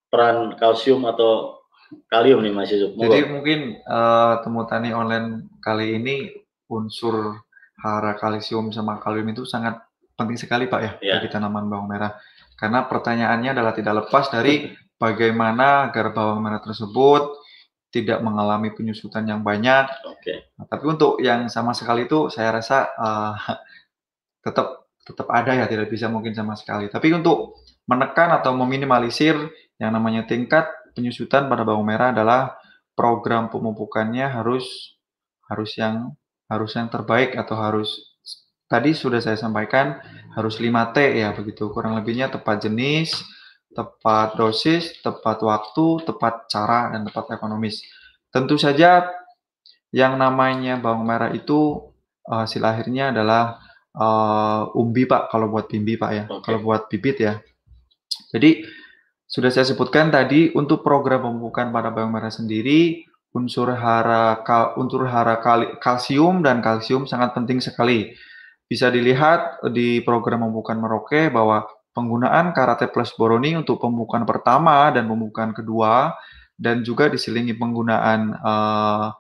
peran 0.10 0.58
kalsium 0.58 1.06
atau 1.06 1.62
kalium 2.10 2.41
nih 2.41 2.54
Mas 2.54 2.74
Yusuf. 2.74 2.98
Jadi 2.98 3.30
mungkin 3.30 3.78
uh, 3.86 4.41
temu 4.41 4.65
tani 4.65 4.89
online 4.89 5.54
kali 5.62 6.02
ini 6.02 6.34
unsur 6.65 7.45
hara 7.78 8.17
kalsium 8.17 8.74
sama 8.74 8.98
kalium 8.98 9.30
itu 9.30 9.45
sangat 9.45 9.78
penting 10.17 10.39
sekali 10.39 10.65
Pak 10.65 10.82
ya, 10.82 10.91
ya. 11.04 11.13
bagi 11.21 11.30
tanaman 11.30 11.69
bawang 11.69 11.86
merah. 11.86 12.17
Karena 12.56 12.88
pertanyaannya 12.88 13.52
adalah 13.54 13.74
tidak 13.76 14.08
lepas 14.08 14.32
dari 14.32 14.65
bagaimana 15.06 15.94
agar 15.94 16.10
bawang 16.10 16.41
merah 16.41 16.58
tersebut 16.58 17.46
tidak 17.94 18.20
mengalami 18.26 18.74
penyusutan 18.74 19.24
yang 19.30 19.46
banyak. 19.46 19.88
Oke. 20.04 20.20
Okay. 20.20 20.38
Nah, 20.58 20.65
tapi 20.68 20.84
untuk 20.89 21.22
yang 21.22 21.48
sama 21.48 21.72
sekali 21.72 22.10
itu 22.10 22.28
saya 22.34 22.58
rasa 22.58 22.91
uh, 22.98 23.38
tetap 24.46 24.89
tetap 25.06 25.30
ada 25.30 25.54
ya, 25.54 25.70
tidak 25.70 25.88
bisa 25.88 26.10
mungkin 26.10 26.34
sama 26.34 26.58
sekali. 26.58 26.89
Tapi 26.89 27.13
untuk 27.13 27.62
menekan 27.86 28.34
atau 28.34 28.58
meminimalisir 28.58 29.38
yang 29.78 29.94
namanya 29.94 30.26
tingkat 30.26 30.65
penyusutan 30.98 31.46
pada 31.46 31.62
bawang 31.62 31.86
merah 31.86 32.10
adalah 32.10 32.58
program 32.98 33.54
pemupukannya 33.54 34.26
harus 34.26 34.98
harus 35.46 35.78
yang 35.78 36.18
harus 36.50 36.74
yang 36.74 36.89
terbaik 36.89 37.38
atau 37.38 37.54
harus 37.54 38.18
tadi 38.65 38.98
sudah 38.98 39.22
saya 39.22 39.38
sampaikan 39.38 40.02
harus 40.34 40.58
5T 40.58 40.98
ya 41.22 41.32
begitu. 41.32 41.70
Kurang 41.70 41.94
lebihnya 41.96 42.34
tepat 42.34 42.65
jenis, 42.65 43.22
tepat 43.76 44.40
dosis, 44.40 45.04
tepat 45.04 45.44
waktu, 45.44 46.08
tepat 46.08 46.48
cara 46.48 46.96
dan 46.96 47.04
tepat 47.04 47.36
ekonomis. 47.36 47.84
Tentu 48.32 48.56
saja 48.56 49.12
yang 49.92 50.16
namanya 50.16 50.80
bawang 50.80 51.04
merah 51.04 51.32
itu 51.36 51.92
uh, 52.28 52.48
hasil 52.48 52.64
akhirnya 52.64 53.12
adalah 53.12 53.60
uh, 53.96 54.72
umbi 54.80 55.04
Pak 55.04 55.28
kalau 55.30 55.52
buat 55.52 55.68
bimbi 55.68 56.00
Pak 56.00 56.12
ya. 56.16 56.24
Okay. 56.32 56.42
Kalau 56.48 56.60
buat 56.64 56.88
bibit 56.88 57.20
ya. 57.20 57.44
Jadi 58.32 58.64
sudah 59.28 59.52
saya 59.52 59.68
sebutkan 59.68 60.08
tadi 60.08 60.56
untuk 60.56 60.80
program 60.80 61.28
pemupukan 61.28 61.68
pada 61.76 61.92
bawang 61.92 62.16
merah 62.16 62.32
sendiri 62.32 63.04
unsur 63.36 63.68
hara 63.76 64.40
kal, 64.48 64.80
unsur 64.80 65.04
hara 65.12 65.44
kal, 65.44 65.76
kalsium 65.84 66.40
dan 66.40 66.64
kalsium 66.64 67.04
sangat 67.04 67.36
penting 67.36 67.60
sekali 67.60 68.16
bisa 68.66 68.88
dilihat 68.88 69.60
di 69.76 70.00
program 70.02 70.48
pembukaan 70.48 70.80
Merauke 70.80 71.28
bahwa 71.30 71.68
penggunaan 71.96 72.52
karate 72.52 72.91
plus 72.91 73.16
boroni 73.16 73.56
untuk 73.56 73.80
pembukaan 73.80 74.28
pertama 74.28 74.91
dan 74.91 75.08
pembukaan 75.08 75.56
kedua 75.56 76.12
dan 76.60 76.84
juga 76.84 77.08
diselingi 77.08 77.56
penggunaan 77.56 78.36
uh, 78.36 79.16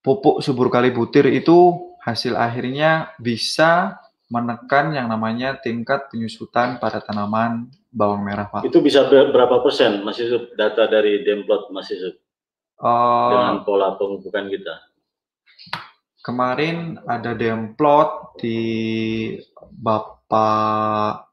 pupuk 0.00 0.40
subur 0.40 0.72
kali 0.72 0.88
butir 0.88 1.28
itu 1.28 1.76
hasil 2.00 2.32
akhirnya 2.40 3.12
bisa 3.20 4.00
menekan 4.32 4.96
yang 4.96 5.12
namanya 5.12 5.60
tingkat 5.60 6.08
penyusutan 6.08 6.80
pada 6.80 7.00
tanaman 7.04 7.68
bawang 7.88 8.24
merah, 8.24 8.48
Pak. 8.48 8.64
Itu 8.64 8.84
bisa 8.84 9.08
berapa 9.08 9.64
persen, 9.64 10.04
Mas 10.04 10.20
Yusuf, 10.20 10.52
data 10.52 10.84
dari 10.84 11.24
Demplot, 11.24 11.72
Mas 11.72 11.88
Yusuf? 11.88 12.16
Uh, 12.78 13.32
dengan 13.32 13.58
pola 13.64 13.96
pemupukan 13.96 14.46
kita? 14.52 14.74
Kemarin 16.22 17.00
ada 17.08 17.32
demplot 17.32 18.36
di 18.36 18.60
Bapak 19.72 21.27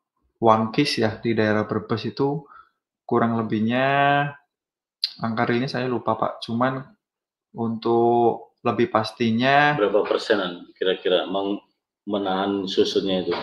Wangkis 0.45 1.01
ya 1.01 1.17
di 1.17 1.33
daerah 1.33 1.65
Brebes 1.65 2.05
itu 2.05 2.45
kurang 3.01 3.33
lebihnya 3.41 4.29
angka 5.25 5.49
ini 5.49 5.65
saya 5.65 5.89
lupa 5.89 6.13
Pak. 6.13 6.45
Cuman 6.45 6.85
untuk 7.57 8.53
lebih 8.61 8.93
pastinya 8.93 9.73
berapa 9.73 10.05
persenan 10.05 10.69
kira-kira 10.77 11.25
menahan 12.05 12.69
susunya 12.69 13.25
itu? 13.25 13.33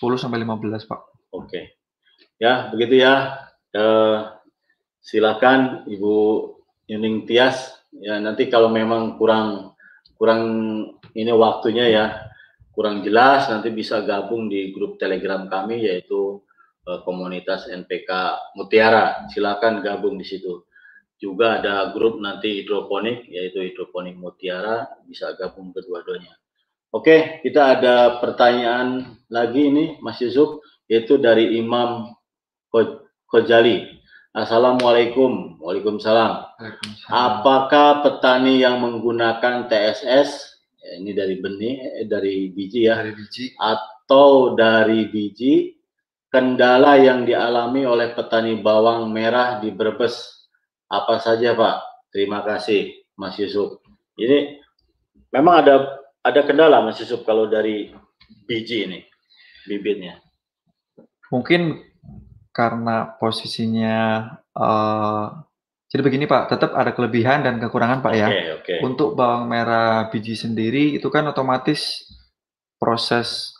10 0.00 0.16
sampai 0.16 0.40
15 0.40 0.88
Pak. 0.88 1.00
Oke. 1.36 1.76
Ya, 2.40 2.72
begitu 2.72 3.04
ya. 3.04 3.44
Eh, 3.72 4.18
silakan 5.04 5.84
Ibu 5.84 6.14
Yuning 6.88 7.28
Tias. 7.28 7.76
Ya, 7.92 8.16
nanti 8.20 8.48
kalau 8.48 8.72
memang 8.72 9.20
kurang 9.20 9.76
kurang 10.16 10.42
ini 11.12 11.32
waktunya 11.34 11.92
ya, 11.92 12.04
kurang 12.72 13.04
jelas 13.04 13.50
nanti 13.50 13.68
bisa 13.74 14.00
gabung 14.06 14.48
di 14.48 14.72
grup 14.72 14.96
Telegram 14.96 15.44
kami 15.50 15.82
yaitu 15.82 16.21
komunitas 16.84 17.70
NPK 17.70 18.10
Mutiara. 18.58 19.26
Silakan 19.30 19.82
gabung 19.82 20.18
di 20.18 20.26
situ. 20.26 20.66
Juga 21.22 21.62
ada 21.62 21.94
grup 21.94 22.18
nanti 22.18 22.62
hidroponik 22.62 23.30
yaitu 23.30 23.62
hidroponik 23.62 24.18
Mutiara 24.18 24.90
bisa 25.06 25.30
gabung 25.38 25.70
kedua-duanya. 25.70 26.34
Oke, 26.92 27.40
kita 27.40 27.78
ada 27.78 28.18
pertanyaan 28.20 29.16
lagi 29.30 29.70
ini 29.70 29.96
Mas 30.02 30.18
Yusuf 30.20 30.60
yaitu 30.90 31.16
dari 31.16 31.56
Imam 31.56 32.10
Kojali. 33.30 34.02
Assalamualaikum. 34.34 35.62
Waalaikumsalam. 35.62 36.32
Apakah 37.08 38.02
petani 38.02 38.64
yang 38.64 38.80
menggunakan 38.82 39.68
TSS 39.70 40.30
ya, 40.80 40.90
ini 40.98 41.12
dari 41.14 41.36
benih 41.38 42.02
eh, 42.02 42.06
dari 42.08 42.50
biji 42.50 42.88
ya 42.90 42.98
Dari 42.98 43.12
biji. 43.14 43.44
atau 43.60 44.56
dari 44.58 45.06
biji 45.12 45.76
kendala 46.32 46.96
yang 46.96 47.28
dialami 47.28 47.84
oleh 47.84 48.16
petani 48.16 48.56
bawang 48.56 49.12
merah 49.12 49.60
di 49.60 49.68
Brebes 49.68 50.48
apa 50.88 51.20
saja 51.20 51.52
Pak? 51.52 52.08
Terima 52.08 52.40
kasih 52.40 53.04
Mas 53.20 53.36
Yusuf. 53.36 53.84
Ini 54.16 54.56
memang 55.28 55.60
ada 55.60 55.74
ada 56.24 56.40
kendala 56.40 56.80
Mas 56.80 56.96
Yusuf 57.04 57.22
kalau 57.28 57.52
dari 57.52 57.92
biji 58.48 58.88
ini 58.88 59.04
bibitnya. 59.68 60.24
Mungkin 61.28 61.84
karena 62.52 63.12
posisinya 63.20 64.28
eh, 64.56 65.26
jadi 65.92 66.00
begini 66.00 66.24
Pak, 66.24 66.48
tetap 66.48 66.72
ada 66.72 66.96
kelebihan 66.96 67.44
dan 67.44 67.60
kekurangan 67.60 68.00
Pak 68.00 68.12
ya. 68.16 68.28
Oke, 68.32 68.40
oke. 68.56 68.74
Untuk 68.80 69.12
bawang 69.12 69.44
merah 69.44 70.08
biji 70.08 70.32
sendiri 70.32 70.96
itu 70.96 71.04
kan 71.12 71.28
otomatis 71.28 72.08
proses 72.80 73.52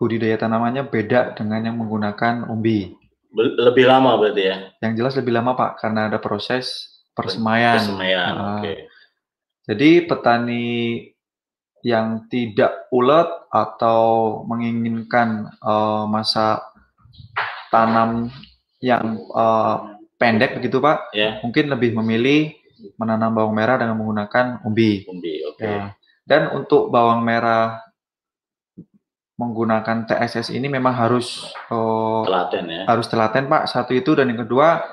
budidaya 0.00 0.40
tanamannya 0.40 0.88
beda 0.88 1.36
dengan 1.36 1.60
yang 1.60 1.76
menggunakan 1.76 2.48
umbi. 2.48 2.96
Lebih 3.36 3.86
lama 3.86 4.18
berarti 4.18 4.42
ya 4.42 4.56
Yang 4.82 4.92
jelas 4.98 5.14
lebih 5.20 5.36
lama 5.38 5.54
Pak 5.54 5.78
karena 5.78 6.08
ada 6.10 6.18
proses 6.18 6.88
persemaian. 7.14 7.78
persemaian. 7.78 8.32
Ah. 8.34 8.48
Oke. 8.58 8.88
Jadi 9.68 9.90
petani 10.08 10.66
yang 11.84 12.26
tidak 12.26 12.90
ulet 12.90 13.28
atau 13.52 14.02
menginginkan 14.48 15.46
eh, 15.52 16.04
masa 16.08 16.64
tanam 17.70 18.32
yang 18.82 19.20
eh, 19.20 19.76
pendek 20.16 20.56
begitu 20.58 20.80
Pak, 20.82 21.12
Ya, 21.14 21.38
mungkin 21.44 21.70
lebih 21.70 21.96
memilih 21.96 22.56
menanam 22.96 23.36
bawang 23.36 23.52
merah 23.54 23.76
dengan 23.76 23.96
menggunakan 24.00 24.64
umbi. 24.64 25.04
umbi. 25.06 25.44
Oke. 25.48 25.64
Ya. 25.68 25.92
Dan 26.24 26.50
untuk 26.52 26.88
bawang 26.88 27.22
merah 27.24 27.78
menggunakan 29.40 30.04
TSS 30.04 30.52
ini 30.52 30.68
memang 30.68 30.92
harus 30.92 31.48
eh, 31.72 32.20
Telaten 32.28 32.64
ya. 32.68 32.82
harus 32.84 33.08
telaten 33.08 33.48
Pak. 33.48 33.64
Satu 33.72 33.96
itu 33.96 34.12
dan 34.12 34.28
yang 34.28 34.44
kedua 34.44 34.84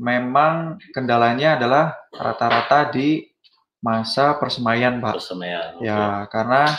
memang 0.00 0.80
kendalanya 0.96 1.60
adalah 1.60 1.92
rata-rata 2.16 2.88
di 2.88 3.28
masa 3.84 4.40
persemaian 4.40 4.96
Pak. 4.96 5.20
Persemaian. 5.20 5.76
Ya, 5.84 6.24
karena 6.32 6.72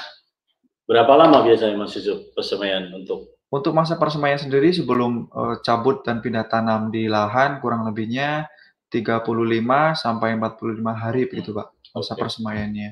Berapa 0.84 1.16
lama 1.16 1.48
biasanya 1.48 1.80
Mas 1.80 1.96
Yusuf 1.96 2.34
persemaian 2.36 2.92
untuk 2.92 3.40
untuk 3.54 3.72
masa 3.72 3.96
persemaian 4.02 4.42
sendiri 4.42 4.74
sebelum 4.74 5.30
eh, 5.30 5.56
cabut 5.62 6.02
dan 6.02 6.20
pindah 6.20 6.50
tanam 6.50 6.90
di 6.90 7.06
lahan 7.06 7.62
kurang 7.62 7.86
lebihnya 7.86 8.50
35 8.90 9.30
sampai 9.94 10.34
45 10.38 10.82
hari 10.94 11.30
begitu 11.30 11.54
Pak 11.54 11.68
masa 11.94 12.18
Oke. 12.18 12.22
persemaiannya. 12.26 12.90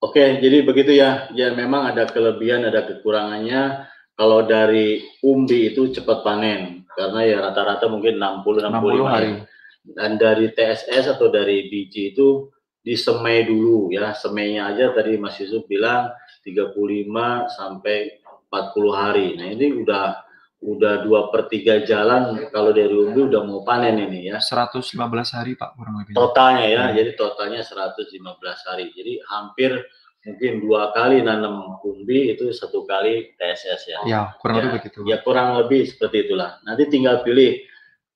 Oke, 0.00 0.40
jadi 0.40 0.64
begitu 0.64 0.96
ya. 0.96 1.28
Ya 1.36 1.52
memang 1.52 1.92
ada 1.92 2.08
kelebihan, 2.08 2.64
ada 2.64 2.88
kekurangannya. 2.88 3.84
Kalau 4.16 4.44
dari 4.48 5.00
umbi 5.24 5.72
itu 5.72 5.92
cepat 5.92 6.24
panen 6.24 6.84
karena 6.92 7.20
ya 7.24 7.36
rata-rata 7.40 7.88
mungkin 7.88 8.20
60 8.20 8.68
65 8.68 9.04
60 9.04 9.04
hari. 9.08 9.28
ya. 9.32 9.44
Dan 9.80 10.20
dari 10.20 10.52
TSS 10.52 11.16
atau 11.16 11.32
dari 11.32 11.68
biji 11.72 12.12
itu 12.12 12.48
disemai 12.80 13.44
dulu 13.44 13.92
ya. 13.92 14.12
Semainya 14.16 14.72
aja 14.72 14.92
tadi 14.92 15.16
Mas 15.20 15.36
Yusuf 15.40 15.64
bilang 15.68 16.12
35 16.44 17.48
sampai 17.48 18.20
40 18.48 18.92
hari. 18.92 19.26
Nah, 19.36 19.48
ini 19.52 19.84
udah 19.84 20.16
udah 20.60 21.00
dua 21.00 21.32
per 21.32 21.48
tiga 21.48 21.80
jalan 21.80 22.36
kalau 22.48 22.70
dari 22.70 22.92
umbi 22.92 23.24
udah 23.26 23.42
mau 23.42 23.64
panen 23.64 23.96
ini 23.96 24.28
ya. 24.28 24.36
115 24.36 24.92
hari 25.32 25.56
Pak 25.56 25.72
kurang 25.72 25.96
lebih. 25.98 26.12
totalnya 26.12 26.66
ya 26.68 26.82
Hmm. 26.84 26.94
jadi 26.94 27.10
totalnya 27.16 27.60
115 27.64 28.20
hari 28.62 28.92
jadi 28.92 29.24
hampir 29.26 29.72
mungkin 30.20 30.60
dua 30.60 30.92
kali 30.92 31.24
nanam 31.24 31.80
umbi 31.80 32.28
itu 32.30 32.52
satu 32.52 32.84
kali 32.84 33.32
TSS 33.34 33.82
ya 33.88 33.98
Ya, 34.04 34.20
kurang 34.36 34.56
Ya, 34.56 34.62
lebih 34.62 34.72
begitu. 34.78 34.98
ya 35.02 35.16
kurang 35.18 35.56
lebih 35.56 35.88
seperti 35.88 36.28
itulah 36.28 36.60
nanti 36.60 36.84
tinggal 36.86 37.24
pilih 37.24 37.56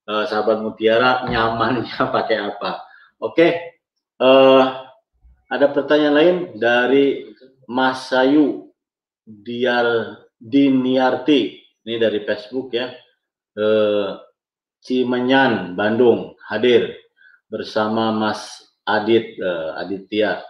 eh, 0.05 0.24
sahabat 0.28 0.61
mutiara 0.61 1.24
nyamannya 1.24 1.88
pakai 2.12 2.45
apa 2.45 2.84
oke 3.18 3.49
eh, 4.20 4.64
ada 5.47 5.66
pertanyaan 5.70 6.12
lain 6.12 6.36
dari 6.55 7.24
Mas 7.64 8.12
Sayu 8.12 8.68
Diar 9.24 9.88
Diniarti 10.36 11.63
ini 11.85 12.01
dari 12.01 12.24
Facebook 12.24 12.72
ya 12.72 12.93
eh, 13.57 14.11
Cimenyan 14.85 15.76
Bandung 15.76 16.37
hadir 16.49 16.93
bersama 17.49 18.12
Mas 18.12 18.61
Adit 18.85 19.37
eh, 19.41 19.70
Aditya. 19.80 20.45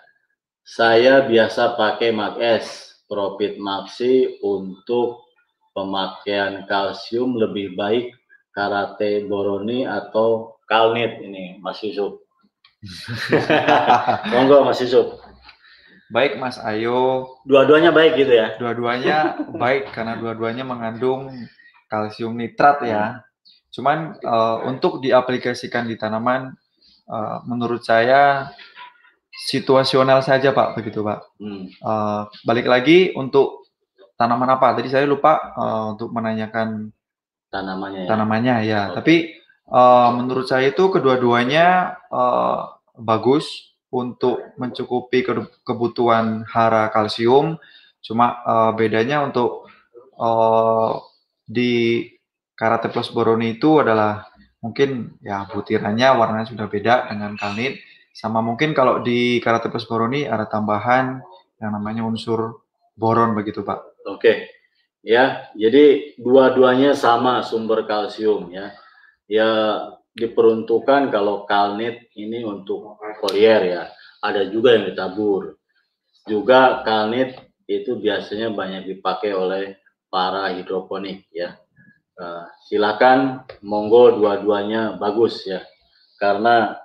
Saya 0.64 1.28
biasa 1.28 1.76
pakai 1.76 2.10
Mag 2.10 2.40
S 2.40 2.98
Profit 3.04 3.60
Maxi 3.60 4.40
untuk 4.40 5.28
pemakaian 5.76 6.64
kalsium 6.64 7.36
lebih 7.36 7.76
baik 7.76 8.14
karate 8.54 9.26
boroni 9.28 9.84
atau 9.84 10.56
kalnit 10.70 11.20
ini 11.20 11.60
Mas 11.60 11.82
Yusuf. 11.84 12.22
Monggo 14.32 14.64
Mas 14.64 14.80
Yusuf. 14.80 15.23
Baik 16.12 16.36
Mas 16.36 16.60
Ayo, 16.60 17.40
Dua-duanya 17.48 17.88
baik 17.90 18.20
gitu 18.20 18.32
ya. 18.36 18.54
dua-duanya 18.60 19.34
baik 19.62 19.90
karena 19.90 20.20
dua-duanya 20.20 20.62
mengandung 20.62 21.32
kalsium 21.88 22.36
nitrat 22.36 22.84
ya. 22.84 23.24
Cuman 23.72 24.16
eh, 24.20 24.56
untuk 24.68 25.00
diaplikasikan 25.00 25.88
di 25.88 25.96
tanaman, 25.96 26.52
eh, 27.08 27.36
menurut 27.48 27.82
saya 27.82 28.52
situasional 29.34 30.22
saja 30.22 30.54
Pak, 30.54 30.78
begitu 30.78 31.02
Pak. 31.02 31.20
Hmm. 31.40 31.66
Eh, 31.72 32.22
balik 32.46 32.68
lagi 32.68 33.10
untuk 33.16 33.66
tanaman 34.14 34.54
apa? 34.54 34.76
Tadi 34.78 34.88
saya 34.92 35.08
lupa 35.08 35.52
eh, 35.56 35.84
untuk 35.96 36.12
menanyakan 36.12 36.92
Tanamannya 37.50 38.02
ya. 38.02 38.08
tanamannya 38.10 38.54
ya. 38.66 38.82
Oke. 38.90 38.94
Tapi 39.00 39.16
eh, 39.72 40.08
menurut 40.14 40.46
saya 40.46 40.68
itu 40.70 40.84
kedua-duanya 40.92 41.96
eh, 42.12 42.60
bagus 43.00 43.73
untuk 43.94 44.58
mencukupi 44.58 45.22
ke- 45.22 45.62
kebutuhan 45.62 46.42
hara 46.50 46.90
kalsium. 46.90 47.54
Cuma 48.02 48.42
eh, 48.42 48.72
bedanya 48.74 49.22
untuk 49.22 49.70
eh, 50.18 50.92
di 51.46 52.02
karate 52.58 52.90
plus 52.90 53.14
boroni 53.14 53.54
itu 53.54 53.78
adalah 53.78 54.26
mungkin 54.58 55.20
ya 55.20 55.44
butirannya 55.46 56.08
warnanya 56.18 56.50
sudah 56.50 56.66
beda 56.66 57.06
dengan 57.12 57.38
kalnit. 57.38 57.78
Sama 58.14 58.42
mungkin 58.42 58.74
kalau 58.74 59.02
di 59.02 59.38
karate 59.38 59.70
plus 59.70 59.86
boroni 59.86 60.26
ada 60.26 60.46
tambahan 60.50 61.22
yang 61.62 61.70
namanya 61.74 62.02
unsur 62.06 62.62
boron 62.98 63.34
begitu 63.34 63.62
Pak. 63.62 64.06
Oke. 64.06 64.50
Ya, 65.04 65.52
jadi 65.52 66.16
dua-duanya 66.16 66.96
sama 66.96 67.44
sumber 67.44 67.84
kalsium 67.84 68.48
ya. 68.48 68.72
Ya 69.28 69.50
diperuntukkan 70.14 71.10
kalau 71.10 71.42
kalnit 71.44 72.08
ini 72.14 72.46
untuk 72.46 73.02
foliar 73.18 73.60
ya. 73.66 73.82
Ada 74.22 74.48
juga 74.48 74.78
yang 74.78 74.88
ditabur. 74.88 75.58
Juga 76.24 76.80
kalnit 76.86 77.36
itu 77.68 77.98
biasanya 78.00 78.54
banyak 78.54 78.96
dipakai 78.96 79.34
oleh 79.36 79.76
para 80.08 80.54
hidroponik 80.54 81.28
ya. 81.34 81.58
Eh, 82.14 82.44
silakan 82.70 83.42
monggo 83.66 84.14
dua-duanya 84.22 84.96
bagus 84.96 85.44
ya. 85.44 85.60
Karena 86.16 86.78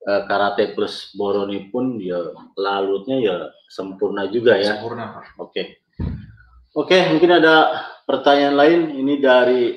eh, 0.00 0.22
karate 0.24 0.72
plus 0.72 1.12
boroni 1.12 1.68
pun 1.68 2.00
ya 2.00 2.32
lalutnya 2.56 3.20
ya 3.20 3.36
sempurna 3.68 4.26
juga 4.32 4.56
ya. 4.56 4.80
Sempurna. 4.80 5.20
Oke. 5.38 5.84
Oke, 6.70 6.96
mungkin 7.12 7.34
ada 7.34 7.82
pertanyaan 8.06 8.56
lain 8.56 8.80
ini 8.94 9.18
dari 9.18 9.74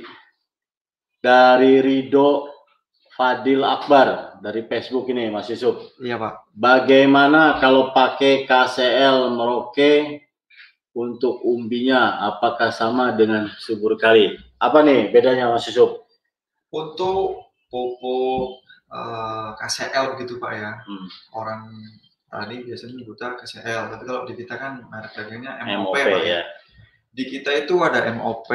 dari 1.18 1.82
Rido 1.82 2.53
Fadil 3.14 3.62
Akbar 3.62 4.42
dari 4.42 4.66
Facebook 4.66 5.06
ini 5.14 5.30
Mas 5.30 5.46
Yusuf. 5.54 5.94
Iya 6.02 6.18
Pak. 6.18 6.50
Bagaimana 6.58 7.62
kalau 7.62 7.94
pakai 7.94 8.50
KCL 8.50 9.30
Merauke 9.38 10.26
untuk 10.98 11.42
umbinya 11.46 12.22
apakah 12.26 12.74
sama 12.74 13.14
dengan 13.14 13.54
subur 13.62 13.98
kali? 14.02 14.34
Apa 14.58 14.82
nih 14.82 15.14
bedanya 15.14 15.54
Mas 15.54 15.70
Yusuf? 15.70 16.10
Untuk 16.74 17.54
pupuk 17.70 18.66
uh, 18.90 18.98
eh, 18.98 19.50
KCL 19.62 20.18
gitu 20.18 20.42
Pak 20.42 20.52
ya. 20.58 20.72
Hmm. 20.82 21.08
Orang 21.38 21.62
tadi 22.34 22.66
biasanya 22.66 22.94
nyebutnya 22.98 23.38
KCL, 23.38 23.82
tapi 23.94 24.04
kalau 24.10 24.22
di 24.26 24.34
kita 24.34 24.58
kan 24.58 24.90
merek 24.90 25.14
dagingnya 25.14 25.62
MOP, 25.70 25.94
MOP 25.94 25.96
Pak 26.02 26.22
ya. 26.26 26.42
ya. 26.42 26.44
Di 27.14 27.30
kita 27.30 27.54
itu 27.54 27.78
ada 27.86 28.10
MOP 28.10 28.50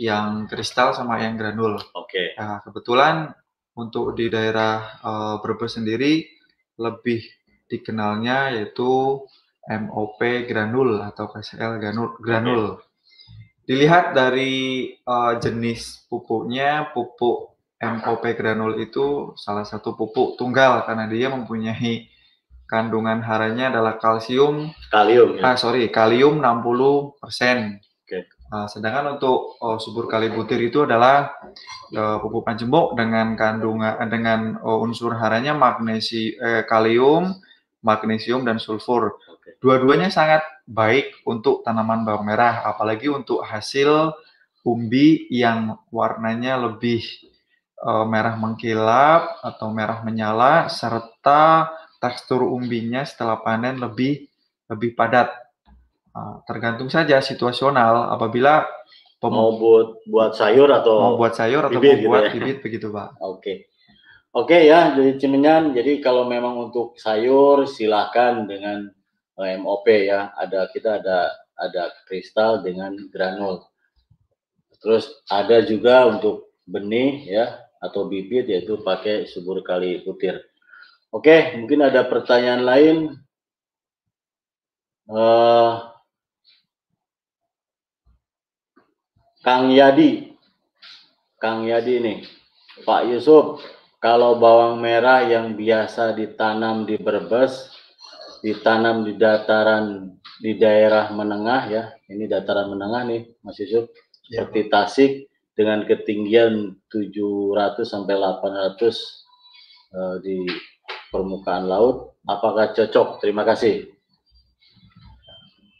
yang 0.00 0.48
kristal 0.48 0.96
sama 0.96 1.20
yang 1.20 1.36
granul. 1.36 1.76
Oke. 1.92 2.08
Okay. 2.08 2.26
Nah, 2.40 2.64
kebetulan 2.64 3.36
untuk 3.74 4.14
di 4.14 4.30
daerah 4.30 5.02
uh, 5.02 5.34
Brebes 5.42 5.78
sendiri 5.78 6.26
lebih 6.78 7.22
dikenalnya 7.66 8.54
yaitu 8.54 9.22
MOP 9.64 10.20
granul 10.44 11.00
atau 11.00 11.30
KCL 11.30 11.80
granul. 11.80 12.10
granul. 12.20 12.64
Dilihat 13.64 14.12
dari 14.12 14.92
uh, 15.08 15.40
jenis 15.40 16.04
pupuknya, 16.06 16.92
pupuk 16.92 17.56
MOP 17.80 18.24
granul 18.36 18.76
itu 18.76 19.32
salah 19.40 19.64
satu 19.64 19.96
pupuk 19.96 20.36
tunggal 20.36 20.84
karena 20.84 21.08
dia 21.08 21.32
mempunyai 21.32 22.12
kandungan 22.68 23.24
haranya 23.24 23.72
adalah 23.72 23.96
kalsium. 23.96 24.72
Kalium. 24.92 25.40
Ya? 25.40 25.54
Ah, 25.54 25.56
sorry, 25.56 25.88
kalium 25.88 26.44
60 26.44 27.20
persen. 27.20 27.80
Okay. 28.04 28.28
Uh, 28.54 28.70
sedangkan 28.70 29.18
untuk 29.18 29.58
uh, 29.58 29.82
subur 29.82 30.06
kali 30.06 30.30
butir 30.30 30.62
itu 30.62 30.86
adalah 30.86 31.42
uh, 31.90 32.22
pupuk 32.22 32.46
panjemuk 32.46 32.94
dengan 32.94 33.34
kandungan 33.34 33.98
dengan 34.06 34.62
uh, 34.62 34.78
unsur 34.78 35.10
haranya 35.18 35.58
magnesi 35.58 36.38
eh, 36.38 36.62
kalium, 36.62 37.34
magnesium 37.82 38.46
dan 38.46 38.62
sulfur. 38.62 39.18
Dua-duanya 39.58 40.06
sangat 40.06 40.46
baik 40.70 41.26
untuk 41.26 41.66
tanaman 41.66 42.06
bawang 42.06 42.30
merah, 42.30 42.62
apalagi 42.62 43.10
untuk 43.10 43.42
hasil 43.42 44.14
umbi 44.62 45.26
yang 45.34 45.74
warnanya 45.90 46.54
lebih 46.54 47.02
uh, 47.82 48.06
merah 48.06 48.38
mengkilap 48.38 49.42
atau 49.42 49.74
merah 49.74 49.98
menyala, 50.06 50.70
serta 50.70 51.74
tekstur 51.98 52.46
umbinya 52.46 53.02
setelah 53.02 53.42
panen 53.42 53.82
lebih 53.82 54.30
lebih 54.70 54.94
padat. 54.94 55.43
Uh, 56.14 56.38
tergantung 56.46 56.86
saja 56.86 57.18
situasional. 57.18 58.14
Apabila 58.14 58.62
mau 59.24 59.56
buat 59.56 60.04
buat 60.06 60.32
sayur 60.36 60.68
atau 60.70 60.94
mau 61.00 61.16
buat 61.18 61.34
sayur 61.34 61.66
atau 61.66 61.80
bibit, 61.80 61.90
mau 61.90 61.98
gitu 61.98 62.08
buat 62.08 62.22
ya? 62.22 62.32
bibit 62.38 62.58
begitu 62.62 62.86
pak. 62.94 63.08
Oke. 63.18 63.40
Okay. 63.40 63.56
Oke 64.34 64.50
okay, 64.50 64.62
ya, 64.66 64.94
jadi 64.98 65.14
cimenyan. 65.18 65.70
Jadi 65.74 66.02
kalau 66.02 66.26
memang 66.26 66.58
untuk 66.58 66.98
sayur 66.98 67.70
silahkan 67.70 68.46
dengan 68.46 68.90
MOP 69.38 69.86
ya. 69.86 70.34
Ada 70.34 70.70
kita 70.74 71.02
ada 71.02 71.30
ada 71.54 71.94
kristal 72.06 72.66
dengan 72.66 72.94
granul. 73.14 73.62
Terus 74.82 75.22
ada 75.30 75.62
juga 75.62 76.10
untuk 76.10 76.50
benih 76.66 77.30
ya 77.30 77.46
atau 77.78 78.10
bibit 78.10 78.50
yaitu 78.50 78.80
pakai 78.82 79.30
subur 79.30 79.62
kali 79.62 80.02
putir. 80.02 80.42
Oke, 81.14 81.54
mungkin 81.54 81.86
ada 81.86 82.02
pertanyaan 82.10 82.62
lain. 82.66 82.96
Uh, 85.06 85.93
Kang 89.44 89.68
Yadi, 89.68 90.32
Kang 91.36 91.68
Yadi 91.68 92.00
nih, 92.00 92.18
Pak 92.88 93.12
Yusuf, 93.12 93.60
kalau 94.00 94.40
bawang 94.40 94.80
merah 94.80 95.20
yang 95.20 95.52
biasa 95.52 96.16
ditanam 96.16 96.88
di 96.88 96.96
Brebes 96.96 97.72
ditanam 98.44 99.08
di 99.08 99.16
dataran 99.16 100.16
di 100.36 100.60
daerah 100.60 101.08
menengah 101.08 101.62
ya. 101.72 101.84
Ini 102.12 102.28
dataran 102.28 102.68
menengah 102.68 103.02
nih 103.08 103.22
Mas 103.40 103.56
Yusuf. 103.56 103.88
Ya. 104.28 104.44
Seperti 104.44 104.68
Tasik 104.68 105.12
dengan 105.56 105.88
ketinggian 105.88 106.76
700 106.92 107.84
sampai 107.88 108.20
800 108.20 108.76
uh, 109.96 110.16
di 110.20 110.44
permukaan 111.08 111.64
laut. 111.64 112.12
Apakah 112.28 112.76
cocok? 112.76 113.24
Terima 113.24 113.48
kasih. 113.48 113.88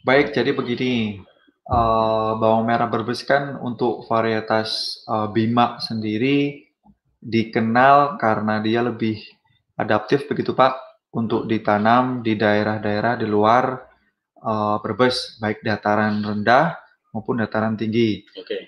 Baik, 0.01 0.33
jadi 0.33 0.53
begini. 0.53 1.21
Uh, 1.65 2.37
bawang 2.37 2.69
merah 2.69 2.85
berbes 2.85 3.25
kan 3.25 3.57
untuk 3.57 4.05
varietas 4.05 5.01
uh, 5.09 5.25
Bima 5.33 5.81
sendiri 5.81 6.61
dikenal 7.17 8.21
karena 8.21 8.61
dia 8.61 8.85
lebih 8.85 9.17
adaptif 9.73 10.29
begitu 10.29 10.53
Pak 10.53 10.77
untuk 11.17 11.49
ditanam 11.49 12.21
di 12.21 12.37
daerah-daerah 12.37 13.17
di 13.17 13.25
luar 13.25 13.81
uh, 14.45 14.77
Brebes, 14.77 15.41
baik 15.41 15.65
dataran 15.65 16.21
rendah 16.21 16.77
maupun 17.15 17.41
dataran 17.41 17.73
tinggi. 17.73 18.21
Oke. 18.35 18.45
Okay. 18.45 18.63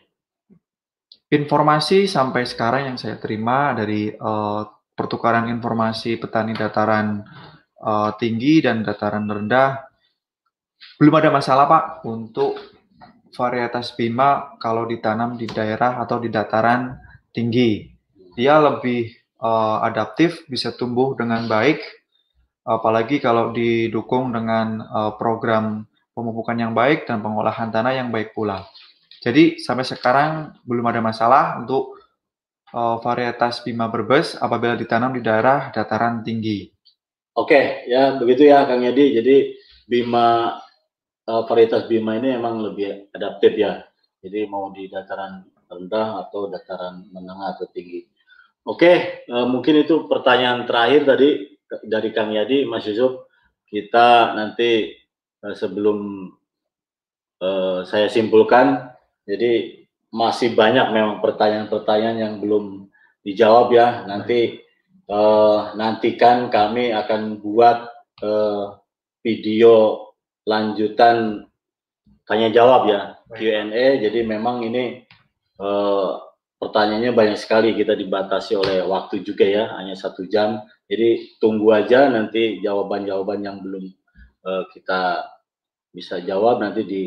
Informasi 1.28 2.08
sampai 2.08 2.48
sekarang 2.48 2.88
yang 2.90 2.98
saya 2.98 3.20
terima 3.20 3.76
dari 3.76 4.10
uh, 4.10 4.64
pertukaran 4.96 5.52
informasi 5.52 6.18
petani 6.18 6.56
dataran 6.56 7.22
uh, 7.84 8.16
tinggi 8.16 8.64
dan 8.64 8.82
dataran 8.82 9.28
rendah 9.28 9.86
belum 10.98 11.14
ada 11.20 11.30
masalah 11.30 11.68
Pak 11.68 11.86
untuk 12.08 12.77
varietas 13.34 13.96
Bima 13.98 14.56
kalau 14.62 14.86
ditanam 14.86 15.36
di 15.36 15.48
daerah 15.50 16.00
atau 16.04 16.22
di 16.22 16.32
dataran 16.32 16.96
tinggi. 17.34 17.88
Dia 18.38 18.62
lebih 18.62 19.12
uh, 19.42 19.82
adaptif, 19.82 20.46
bisa 20.46 20.76
tumbuh 20.76 21.18
dengan 21.18 21.50
baik 21.50 21.82
apalagi 22.68 23.24
kalau 23.24 23.56
didukung 23.56 24.36
dengan 24.36 24.84
uh, 24.84 25.12
program 25.16 25.88
pemupukan 26.12 26.60
yang 26.60 26.76
baik 26.76 27.08
dan 27.08 27.24
pengolahan 27.24 27.72
tanah 27.72 27.96
yang 27.96 28.12
baik 28.12 28.36
pula. 28.36 28.68
Jadi 29.24 29.64
sampai 29.64 29.88
sekarang 29.88 30.60
belum 30.68 30.84
ada 30.92 31.00
masalah 31.00 31.64
untuk 31.64 31.96
uh, 32.76 33.00
varietas 33.00 33.64
Bima 33.64 33.88
Berbes 33.88 34.36
apabila 34.36 34.76
ditanam 34.76 35.16
di 35.16 35.24
daerah 35.24 35.72
dataran 35.72 36.22
tinggi. 36.22 36.68
Oke, 37.38 37.88
ya 37.88 38.20
begitu 38.20 38.52
ya 38.52 38.68
Kang 38.68 38.84
Yadi. 38.84 39.16
Jadi 39.16 39.36
Bima 39.88 40.60
uh, 41.28 41.44
varietas 41.46 41.86
Bima 41.86 42.16
ini 42.16 42.34
emang 42.34 42.64
lebih 42.64 43.12
adaptif 43.12 43.54
ya. 43.60 43.84
Jadi 44.24 44.48
mau 44.50 44.72
di 44.74 44.90
dataran 44.90 45.46
rendah 45.68 46.28
atau 46.28 46.48
dataran 46.48 47.06
menengah 47.12 47.60
atau 47.60 47.68
tinggi. 47.70 48.08
Oke, 48.68 49.24
uh, 49.32 49.48
mungkin 49.48 49.84
itu 49.84 50.08
pertanyaan 50.08 50.68
terakhir 50.68 51.08
tadi 51.08 51.60
dari 51.84 52.10
Kang 52.16 52.32
Yadi, 52.32 52.68
Mas 52.68 52.88
Yusuf, 52.88 53.28
kita 53.68 54.36
nanti 54.36 54.96
uh, 55.44 55.56
sebelum 55.56 56.32
uh, 57.44 57.84
saya 57.88 58.08
simpulkan, 58.12 58.92
jadi 59.28 59.84
masih 60.12 60.56
banyak 60.56 60.88
memang 60.96 61.20
pertanyaan-pertanyaan 61.20 62.18
yang 62.20 62.34
belum 62.40 62.88
dijawab 63.28 63.76
ya. 63.76 64.08
Nanti 64.08 64.64
uh, 65.12 65.76
nantikan 65.76 66.48
kami 66.48 66.96
akan 66.96 67.44
buat 67.44 67.92
uh, 68.24 68.80
video 69.24 70.07
lanjutan 70.48 71.44
tanya 72.24 72.48
jawab 72.50 72.88
ya 72.88 73.02
Q&A. 73.36 74.00
Jadi 74.00 74.24
memang 74.24 74.64
ini 74.64 75.04
uh, 75.60 76.24
pertanyaannya 76.58 77.12
banyak 77.12 77.38
sekali 77.38 77.76
kita 77.76 77.94
dibatasi 77.94 78.56
oleh 78.56 78.88
waktu 78.88 79.22
juga 79.28 79.44
ya, 79.44 79.76
hanya 79.76 79.94
satu 80.00 80.24
jam. 80.32 80.64
Jadi 80.88 81.36
tunggu 81.44 81.76
aja 81.76 82.08
nanti 82.08 82.64
jawaban-jawaban 82.64 83.44
yang 83.44 83.60
belum 83.60 83.92
uh, 84.48 84.64
kita 84.72 85.28
bisa 85.92 86.24
jawab 86.24 86.64
nanti 86.64 86.88
di 86.88 87.04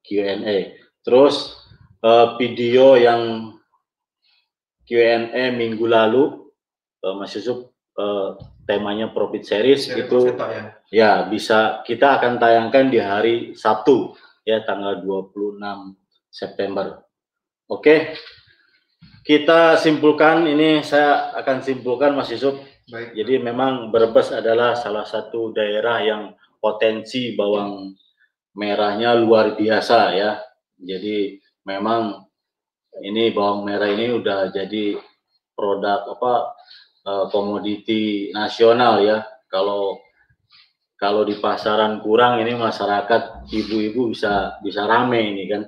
Q&A. 0.00 0.80
Terus 1.04 1.60
uh, 2.00 2.40
video 2.40 2.96
yang 2.96 3.52
Q&A 4.88 5.52
minggu 5.52 5.84
lalu 5.84 6.48
uh, 7.04 7.14
Mas 7.20 7.36
Yusuf 7.36 7.68
uh, 8.00 8.40
temanya 8.68 9.08
profit 9.08 9.48
series 9.48 9.88
Seri 9.88 10.04
itu 10.04 10.36
ya. 10.36 10.62
ya 10.92 11.12
bisa 11.24 11.80
kita 11.88 12.20
akan 12.20 12.36
tayangkan 12.36 12.92
di 12.92 13.00
hari 13.00 13.36
Sabtu 13.56 14.12
ya 14.44 14.60
tanggal 14.68 15.00
26 15.00 15.56
September. 16.28 17.00
Oke. 17.72 18.12
Kita 19.24 19.76
simpulkan 19.76 20.48
ini 20.48 20.80
saya 20.80 21.36
akan 21.36 21.60
simpulkan 21.60 22.16
Mas 22.16 22.32
Yusuf 22.32 22.60
Baik. 22.88 23.20
Jadi 23.20 23.34
memang 23.44 23.92
Brebes 23.92 24.32
adalah 24.32 24.72
salah 24.72 25.04
satu 25.04 25.52
daerah 25.52 26.00
yang 26.00 26.32
potensi 26.56 27.36
bawang 27.36 27.92
merahnya 28.56 29.12
luar 29.12 29.60
biasa 29.60 30.16
ya. 30.16 30.40
Jadi 30.80 31.36
memang 31.68 32.16
ini 33.04 33.28
bawang 33.28 33.68
merah 33.68 33.92
ini 33.92 34.08
udah 34.16 34.48
jadi 34.48 34.96
produk 35.52 36.16
apa 36.16 36.56
komoditi 37.30 38.28
nasional 38.34 39.00
ya. 39.04 39.24
Kalau 39.48 39.96
kalau 40.98 41.22
di 41.22 41.38
pasaran 41.38 42.02
kurang 42.02 42.42
ini 42.42 42.58
masyarakat 42.58 43.46
ibu-ibu 43.48 44.10
bisa 44.10 44.58
bisa 44.60 44.84
rame 44.84 45.22
ini 45.34 45.44
kan. 45.46 45.62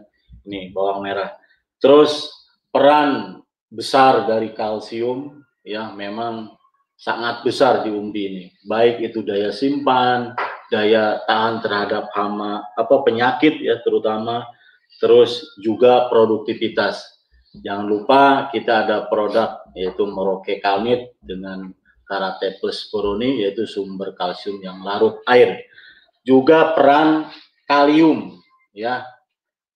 Ini 0.46 0.72
bawang 0.72 1.04
merah. 1.04 1.36
Terus 1.78 2.28
peran 2.72 3.40
besar 3.70 4.26
dari 4.26 4.50
kalsium 4.50 5.44
ya 5.62 5.92
memang 5.94 6.50
sangat 6.98 7.46
besar 7.46 7.86
di 7.86 7.90
umbi 7.94 8.22
ini. 8.26 8.44
Baik 8.66 9.00
itu 9.12 9.24
daya 9.24 9.54
simpan, 9.54 10.34
daya 10.68 11.22
tahan 11.24 11.64
terhadap 11.64 12.12
hama 12.12 12.64
apa 12.76 12.96
penyakit 13.02 13.58
ya 13.60 13.80
terutama 13.80 14.44
terus 15.00 15.56
juga 15.60 16.08
produktivitas. 16.12 17.00
Jangan 17.64 17.86
lupa 17.88 18.22
kita 18.52 18.86
ada 18.86 19.08
produk 19.10 19.59
yaitu 19.76 20.06
Merauke 20.06 20.58
Kalmit 20.58 21.14
dengan 21.22 21.70
Karate 22.06 22.58
Plus 22.58 22.90
Puruni 22.90 23.46
yaitu 23.46 23.64
sumber 23.70 24.14
kalsium 24.18 24.58
yang 24.58 24.82
larut 24.82 25.22
air. 25.30 25.66
Juga 26.26 26.74
peran 26.74 27.30
kalium 27.70 28.42
ya. 28.74 29.06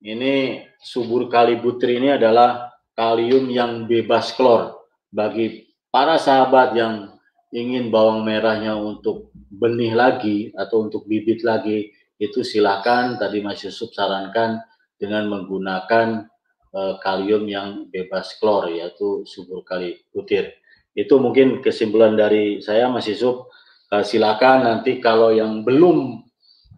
Ini 0.05 0.61
subur 0.85 1.33
kali 1.33 1.57
butri 1.57 1.97
ini 1.97 2.13
adalah 2.13 2.77
kalium 2.93 3.49
yang 3.49 3.89
bebas 3.89 4.37
klor 4.37 4.85
bagi 5.09 5.65
para 5.89 6.21
sahabat 6.21 6.77
yang 6.77 7.15
ingin 7.55 7.89
bawang 7.89 8.27
merahnya 8.27 8.77
untuk 8.77 9.33
benih 9.33 9.95
lagi 9.95 10.51
atau 10.59 10.85
untuk 10.85 11.07
bibit 11.07 11.41
lagi 11.47 11.95
itu 12.19 12.43
silakan 12.43 13.17
tadi 13.17 13.41
Mas 13.41 13.63
Yusuf 13.63 13.95
sarankan 13.95 14.59
dengan 14.99 15.31
menggunakan 15.31 16.27
uh, 16.75 16.99
kalium 17.01 17.47
yang 17.47 17.87
bebas 17.89 18.37
klor 18.43 18.69
yaitu 18.69 19.23
subur 19.25 19.63
kali 19.63 20.03
butir. 20.11 20.59
Itu 20.93 21.23
mungkin 21.23 21.63
kesimpulan 21.63 22.19
dari 22.19 22.59
saya 22.61 22.91
Mas 22.91 23.07
Yusuf. 23.07 23.49
Uh, 23.89 24.03
silakan 24.03 24.67
nanti 24.67 24.99
kalau 24.99 25.31
yang 25.31 25.63
belum 25.63 26.27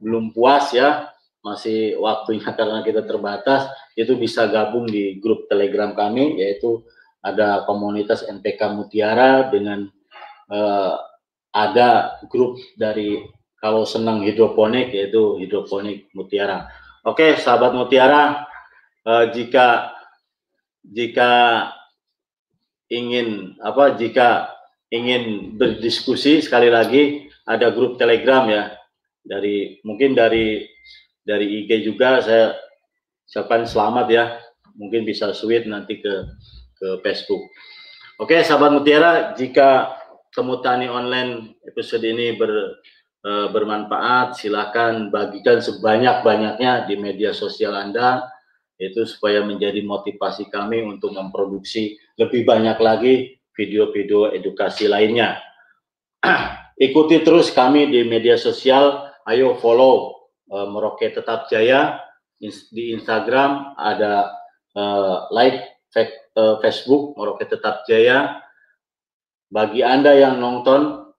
belum 0.05 0.36
puas 0.36 0.76
ya 0.76 1.09
masih 1.40 1.97
waktunya 1.97 2.53
karena 2.59 2.84
kita 2.84 3.03
terbatas 3.09 3.70
itu 3.97 4.14
bisa 4.20 4.47
gabung 4.53 4.84
di 4.84 5.16
grup 5.18 5.49
Telegram 5.49 5.97
kami 5.97 6.36
yaitu 6.42 6.84
ada 7.24 7.66
komunitas 7.66 8.22
NPK 8.22 8.76
Mutiara 8.76 9.51
dengan 9.51 9.88
uh, 10.53 10.94
ada 11.51 12.20
grup 12.28 12.61
dari 12.76 13.24
kalau 13.57 13.88
senang 13.88 14.20
hidroponik 14.22 14.92
yaitu 14.92 15.40
hidroponik 15.40 16.12
Mutiara. 16.12 16.68
Oke, 17.07 17.38
sahabat 17.38 17.72
Mutiara, 17.72 18.47
uh, 19.07 19.25
jika 19.31 19.95
jika 20.83 21.31
ingin 22.91 23.59
apa 23.63 23.95
jika 23.95 24.51
ingin 24.91 25.55
berdiskusi 25.59 26.43
sekali 26.43 26.71
lagi 26.71 27.27
ada 27.47 27.71
grup 27.71 27.97
Telegram 27.97 28.47
ya. 28.51 28.75
Dari 29.27 29.83
mungkin 29.83 30.15
dari 30.15 30.63
dari 31.27 31.63
IG 31.63 31.87
juga 31.87 32.23
saya 32.23 32.55
ucapkan 33.27 33.67
selamat 33.67 34.07
ya. 34.11 34.25
Mungkin 34.77 35.03
bisa 35.03 35.35
sweet 35.35 35.67
nanti 35.67 35.99
ke 35.99 36.15
ke 36.77 36.89
Facebook. 37.03 37.43
Oke, 38.17 38.41
sahabat 38.45 38.73
Mutiara, 38.73 39.37
jika 39.37 39.93
temu 40.33 40.61
tani 40.65 40.89
online 40.89 41.57
episode 41.69 42.05
ini 42.05 42.33
ber, 42.33 42.81
e, 43.21 43.31
bermanfaat, 43.53 44.41
silakan 44.41 45.13
bagikan 45.13 45.61
sebanyak-banyaknya 45.61 46.89
di 46.89 46.97
media 46.97 47.37
sosial 47.37 47.77
Anda, 47.77 48.25
itu 48.77 49.09
supaya 49.09 49.41
menjadi 49.41 49.81
motivasi 49.81 50.53
kami 50.53 50.85
untuk 50.85 51.16
memproduksi 51.16 51.97
lebih 52.20 52.45
banyak 52.45 52.77
lagi 52.81 53.14
video-video 53.57 54.37
edukasi 54.37 54.85
lainnya. 54.87 55.41
Ikuti 56.77 57.24
terus 57.24 57.49
kami 57.49 57.89
di 57.89 58.05
media 58.05 58.37
sosial, 58.37 59.09
ayo 59.24 59.57
follow 59.57 60.29
e, 60.45 60.57
Merauke 60.68 61.09
Tetap 61.09 61.49
Jaya 61.49 62.05
di 62.41 62.93
Instagram 62.93 63.72
ada 63.81 64.29
uh, 64.77 65.24
like 65.33 65.81
uh, 66.37 66.61
Facebook 66.61 67.16
Merauke 67.16 67.49
Tetap 67.49 67.89
Jaya. 67.89 68.45
Bagi 69.49 69.81
Anda 69.81 70.12
yang 70.12 70.43
nonton 70.43 71.14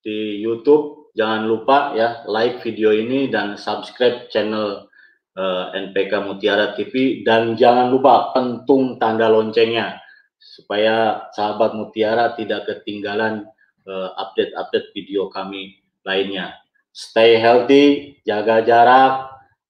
di 0.00 0.40
YouTube, 0.42 1.12
jangan 1.14 1.46
lupa 1.46 1.92
ya 1.94 2.24
like 2.26 2.64
video 2.64 2.90
ini 2.90 3.28
dan 3.30 3.54
subscribe 3.54 4.26
channel 4.32 4.89
uh, 5.36 5.70
eh, 5.74 5.90
NPK 5.90 6.12
Mutiara 6.26 6.72
TV 6.74 7.22
dan 7.26 7.54
jangan 7.54 7.92
lupa 7.92 8.34
pentung 8.34 8.96
tanda 8.98 9.30
loncengnya 9.30 10.00
supaya 10.40 11.28
sahabat 11.36 11.76
Mutiara 11.76 12.32
tidak 12.34 12.64
ketinggalan 12.66 13.44
update-update 13.90 14.88
uh, 14.88 14.92
video 14.94 15.22
kami 15.28 15.82
lainnya. 16.06 16.54
Stay 16.94 17.36
healthy, 17.38 18.16
jaga 18.22 18.62
jarak, 18.62 19.12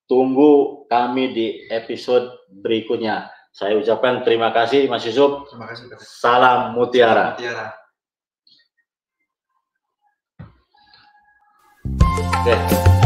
tunggu 0.04 0.84
kami 0.86 1.32
di 1.32 1.46
episode 1.72 2.28
berikutnya. 2.50 3.32
Saya 3.50 3.80
ucapkan 3.80 4.22
terima 4.22 4.54
kasih 4.54 4.86
Mas 4.86 5.02
Yusuf. 5.08 5.48
Terima 5.50 5.66
kasih. 5.66 5.90
Salam 5.98 6.76
Mutiara. 6.76 7.34
Salam 7.34 7.40
Mutiara. 7.40 7.80
Oke. 12.40 12.56
Okay. 12.56 12.99